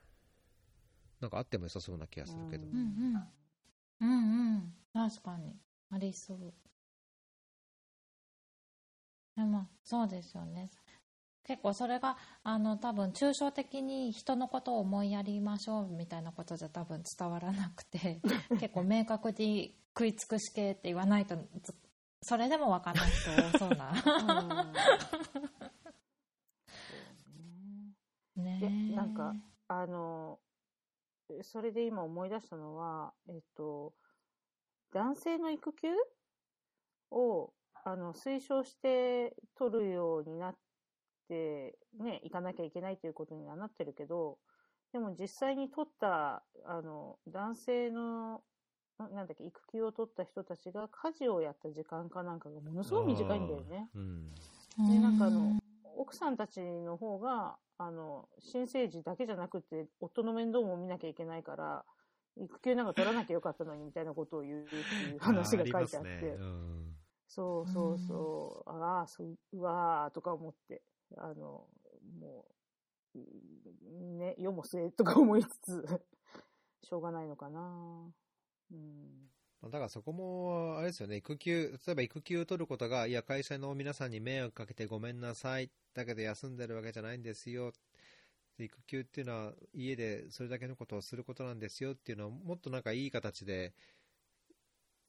[1.19, 2.65] なんかあっても良さそうな気がするけど。
[2.65, 3.38] うんうん。
[4.01, 4.13] うんう
[4.57, 4.73] ん。
[4.93, 5.55] 確かに。
[5.91, 6.53] ありそう。
[9.35, 10.69] でもそうですよね。
[11.45, 18.21] 結構それがあの多分抽象的に人のことを思いやりましょうみたいなことじゃ多分伝わらなくて
[18.59, 21.73] 結構明確に食い尽くし系って言わないとず
[22.21, 23.93] それでも分かんない人多そうな。
[28.37, 29.33] う ねねなんか
[29.69, 30.39] あの、
[31.43, 33.93] それで今思い出したのは、えっと、
[34.93, 35.87] 男性の育休
[37.11, 37.53] を、
[37.83, 40.57] あの、推奨して取るようになっ
[41.27, 44.37] て、ね、行かなきゃいけないということにはなってるけど、
[44.91, 48.41] でも実際に取った、あの、男性の、
[48.97, 53.89] ななんだっけ、育休を取った人たちが家事をやった時間かなんかがものすごい短いんだよね。
[53.95, 54.35] うん。
[54.87, 55.59] で、なんかあの、
[55.95, 61.85] 奥さんたちの方が、あの、新生児だけじゃなくて、夫の面倒も見なきゃいけないから、
[62.35, 66.95] 育休なんか取らなきゃよかったのにみたいなことを言うっていう 話が書いてあって、ねうん
[67.29, 70.81] そうそうそう、ああ、そう、うわーとか思って、
[71.15, 71.67] あの、
[72.19, 72.45] も
[73.15, 75.85] う、うんね、世も末とか思いつつ、
[76.81, 78.11] しょうがないのかな。
[78.71, 79.29] うん。
[79.61, 87.73] まあだからそこも、あれですよね、育休、例えば育休を取ることが、いや、会社の皆さんに迷惑かけてごめんなさい、だけど休んでるわけじゃないんですよ、
[88.57, 93.73] 育休っていうのは家でそれだけのことをすることなんですよっていうのを、もっとなんかいい形で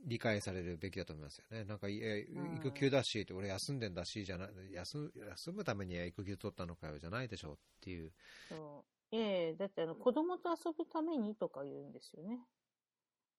[0.01, 1.65] 理解されるべきだと思いますよね。
[1.65, 2.19] なんか、いやう
[2.55, 8.13] ん育休だし、俺休んでんだし、じゃな休休むためには育休取ったのかよ、じゃないでしょうっていう。
[8.49, 9.17] そう。
[9.17, 12.39] ええだってあの、子供と遊ぶためにとか言うんですよね。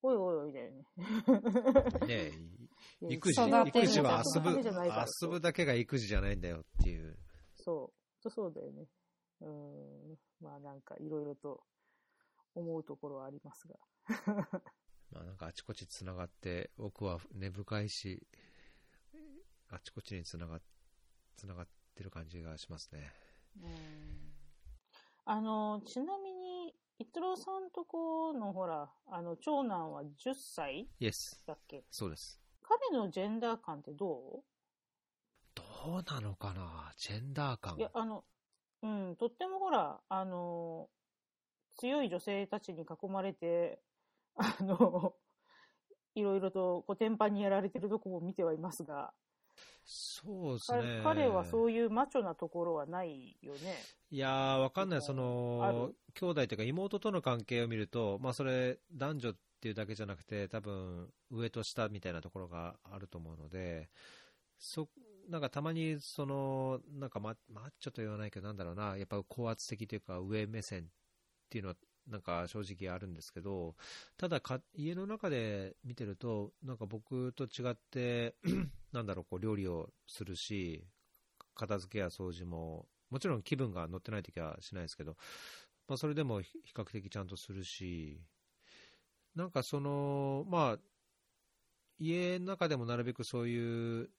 [0.03, 0.85] おいおいおいだよね。
[2.07, 2.31] ね
[3.01, 7.17] いや育児、育児は遊ぶ、遊ぶだけが育児じゃないんだよっていう。
[7.55, 7.91] そ
[8.23, 8.29] う。
[8.29, 8.85] そうだよね。
[9.41, 10.17] うん。
[10.41, 11.61] まあなんかいろいろと
[12.55, 13.75] 思うところはありますが。
[15.11, 18.27] まあなんかあちこち繋がって、奥は根深いし、
[19.69, 20.61] あちこちに繋がっ、
[21.37, 23.11] 繋がってる感じがしますね。
[23.61, 24.41] うん
[25.25, 31.43] あの、ちなみに、逸郎さんとこのほら、あの、長男は10歳イエス。
[31.47, 31.83] だっけ？
[31.89, 32.39] そうです。
[32.61, 34.43] 彼のジェンダー感ってど
[35.55, 36.93] どうなのかな？
[36.97, 37.81] ジェンダー感うい。
[37.81, 38.23] や、あの、
[38.83, 40.89] うん、とってもほら、あの、
[41.77, 43.79] 強い女性たちに囲まれて、
[44.35, 45.15] あの、
[46.13, 49.11] いろいろとコテンパンにやられてるとこも見てはいますが、
[49.83, 51.01] そうです彼ね。
[51.03, 53.75] 彼はそういうマチョなところはないよね。
[54.09, 55.01] いやー、わかんない。
[55.01, 63.89] そあのる、兄弟というか妹との関係を見ると、まあそれ、男女っていうだけじゃなくて、多分、上と下みたいなところがあると思うので、
[64.57, 64.89] そ、
[65.29, 70.85] なんかたまに、その、なんかママッチョと言わないけど、なんだろうな、やっぱ高圧的というか、上目線っ
[71.49, 71.75] ていうのは、
[72.07, 73.75] なんか正直あるんですけど、
[74.17, 78.35] ただか、家の中で見てると、なんか僕と違って、
[78.91, 80.85] なんだろう、こう料理をするし、
[81.55, 85.15] 片付けや掃除も、もちろん気分が乗ってないときはしないですけど、
[85.87, 88.21] まあ、それでも比較的ちゃんとするし、
[89.35, 90.79] なんかその、まあ、
[91.99, 94.09] 家の中でもなるべくそういう、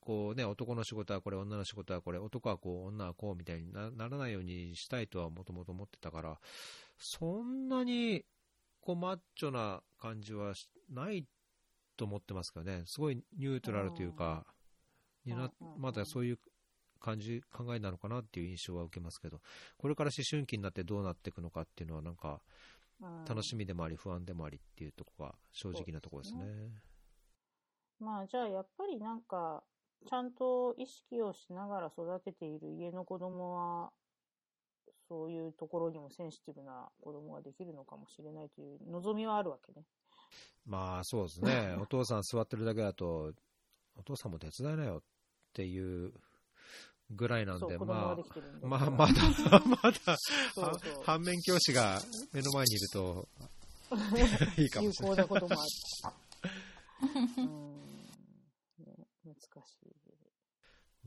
[0.00, 6.40] こうね、男の仕事はこれ、女の仕事はこれ、男はこう、女はこうみたいになならないようにしたいとはもともと思ってたから、
[6.98, 8.24] そんなに、
[8.80, 11.26] こう、マッチョな感じはしない
[11.96, 14.46] と思ってますけどね、すごいニュートラルというか、
[15.24, 16.38] になまだそういう
[16.98, 19.40] 感じ、考えなのかなっていう印象は受けますけど、
[19.76, 22.40] これから思春期になってどうなっていくのかっていうのは、なんか、
[23.00, 23.24] うん。
[23.24, 26.42] 楽しみでもあり、不安でもありっていうところが正直なところですね。
[27.98, 29.62] まあじゃあやっぱりなんか、
[30.08, 33.90] ちゃんと意識をしながら育てている家の子供は、
[35.08, 39.84] そういうところにもセンシティブな子供ができるのかもしれないという望みはあるわけね。
[40.64, 43.32] まあそうですね、お父さん座ってるだけだと、
[43.96, 45.02] お父さんも手伝いなよっ
[45.52, 46.12] ていう
[47.10, 48.16] ぐらいなんで、まあ
[48.62, 49.12] まあ、まだ、
[49.64, 50.16] まだ、
[50.54, 52.00] そうそう反面教師が
[52.32, 53.28] 目の前にいると、
[54.56, 55.28] いいかも有しれない。
[55.28, 56.10] 効なこともあ
[57.16, 57.20] る。
[57.38, 57.69] うん、ね、
[59.40, 59.96] 難しい。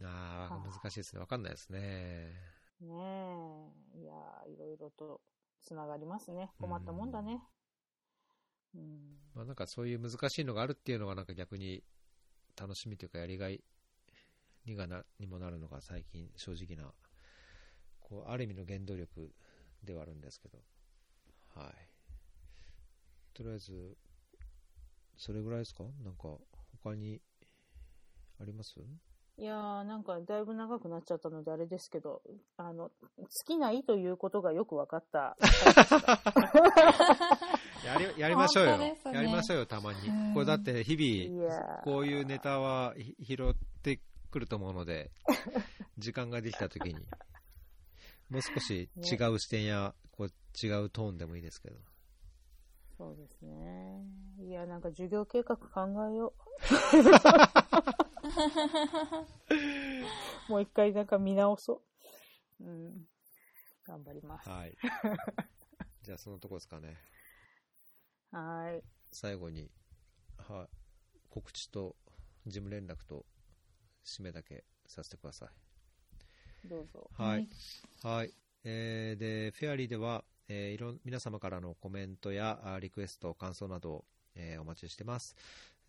[0.04, 1.20] ああ、難しいですね。
[1.22, 2.34] わかんないですね。
[2.82, 2.96] ね
[3.96, 4.00] え。
[4.00, 5.22] いやーいろいろと
[5.62, 6.52] つながりますね。
[6.60, 7.42] 困ったもんだね。
[8.76, 9.20] うん。
[9.36, 11.84] まあなんかそういう難しいのがあるっていうのがなんか逆に
[12.60, 13.64] 楽しみというかやりがい
[14.66, 16.92] にがなにもなるのが最近正直な、
[18.00, 19.32] こう、ある意味の原動力
[19.84, 20.58] ではあるんですけど。
[21.56, 21.90] はい。
[23.34, 23.98] とりあえず、
[25.18, 25.84] それぐらいですか？
[26.04, 26.38] なんか
[26.84, 27.22] 他に
[28.40, 28.76] あります？
[29.36, 32.22] いやーなんかだいぶ長くなっちゃったのであれですけど、
[32.56, 35.36] あの、尽きないということがよく分かった。
[37.84, 40.34] やりやりましょうよ、ねやりましょうよ、たまにうん。
[40.36, 40.94] これだって日
[41.26, 45.10] い々、こういうネタはひ拾ってくると思うので、
[45.98, 47.04] 時間ができたときに、
[48.30, 50.28] もう少し違う視点や、こう
[50.66, 51.78] 違うトーンでもいいですけど。
[53.00, 54.06] そうですね。
[54.40, 56.44] いや、なんか授業計画考えよう。
[60.50, 61.82] もう一回なんか見直そ
[62.60, 62.64] う。
[62.64, 63.08] うん。
[63.86, 64.50] 頑張ります。
[64.50, 64.78] はい。
[66.02, 66.98] じゃあそのとこですかね。
[68.32, 68.84] はーい。
[69.12, 69.70] 最後に、
[70.38, 70.76] はい、
[71.30, 71.96] 告知と
[72.46, 73.26] 事務連絡と
[74.04, 76.68] 締めだけさせてください。
[76.68, 77.10] どうぞ。
[77.14, 77.48] はい。
[78.02, 78.34] はい。
[78.64, 84.06] えーで、フェアリーでは、えーいろん、皆様からのコメントやあリクエスト、感想などを、
[84.36, 85.36] えーお待ちしてます。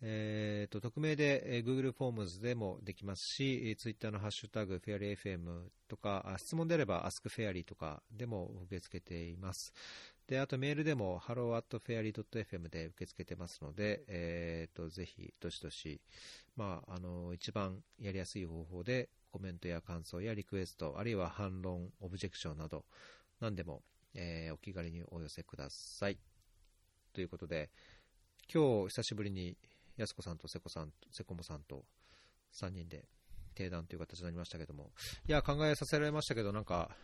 [0.01, 9.73] えーと、匿名で、えー Google フォームズでもできますし、えー Twitter のハッシュタグ、フェアリー FM とか、質問であれば Ask フェアリーとかでも受け付けています。
[10.27, 16.01] で、あとメールでも hello.fairy.fm で受け付けてますので、えーと、ぜひ、どしどし、
[16.55, 22.85] まあ、あの、一番やりやすい方法でコメントや感想やリクエスト、あるいは反論、オブジェクションなど、
[23.39, 23.83] 何でも、
[24.15, 26.17] えーお気軽にお寄せください。
[27.13, 27.69] ということで、
[28.51, 29.57] 今日久しぶりに、
[29.97, 31.85] やすこさんとせこさんと、せこもさんと
[32.53, 33.05] 3人で
[33.53, 34.91] 定談という形になりましたけども、
[35.27, 36.95] いや、考えさせられましたけど、なんか、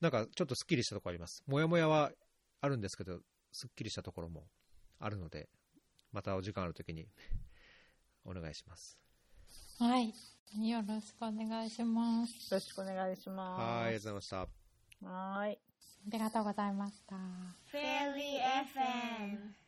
[0.00, 1.42] なんかちょっとスッキリしたところあります。
[1.46, 2.12] もやもやは
[2.60, 3.20] あるんですけど、
[3.52, 4.46] すっきりしたところも
[5.00, 5.48] あるので、
[6.12, 7.06] またお時間あるときに
[8.24, 8.96] お願いします。
[9.78, 10.14] はい。
[10.54, 12.54] よろしくお願いします。
[12.54, 13.60] よろしくお願いします。
[13.60, 14.36] はい、ありがとうございました。
[14.36, 15.58] はーい。
[16.06, 17.16] ありがとうございました。
[17.16, 18.42] フェリー
[19.34, 19.58] FM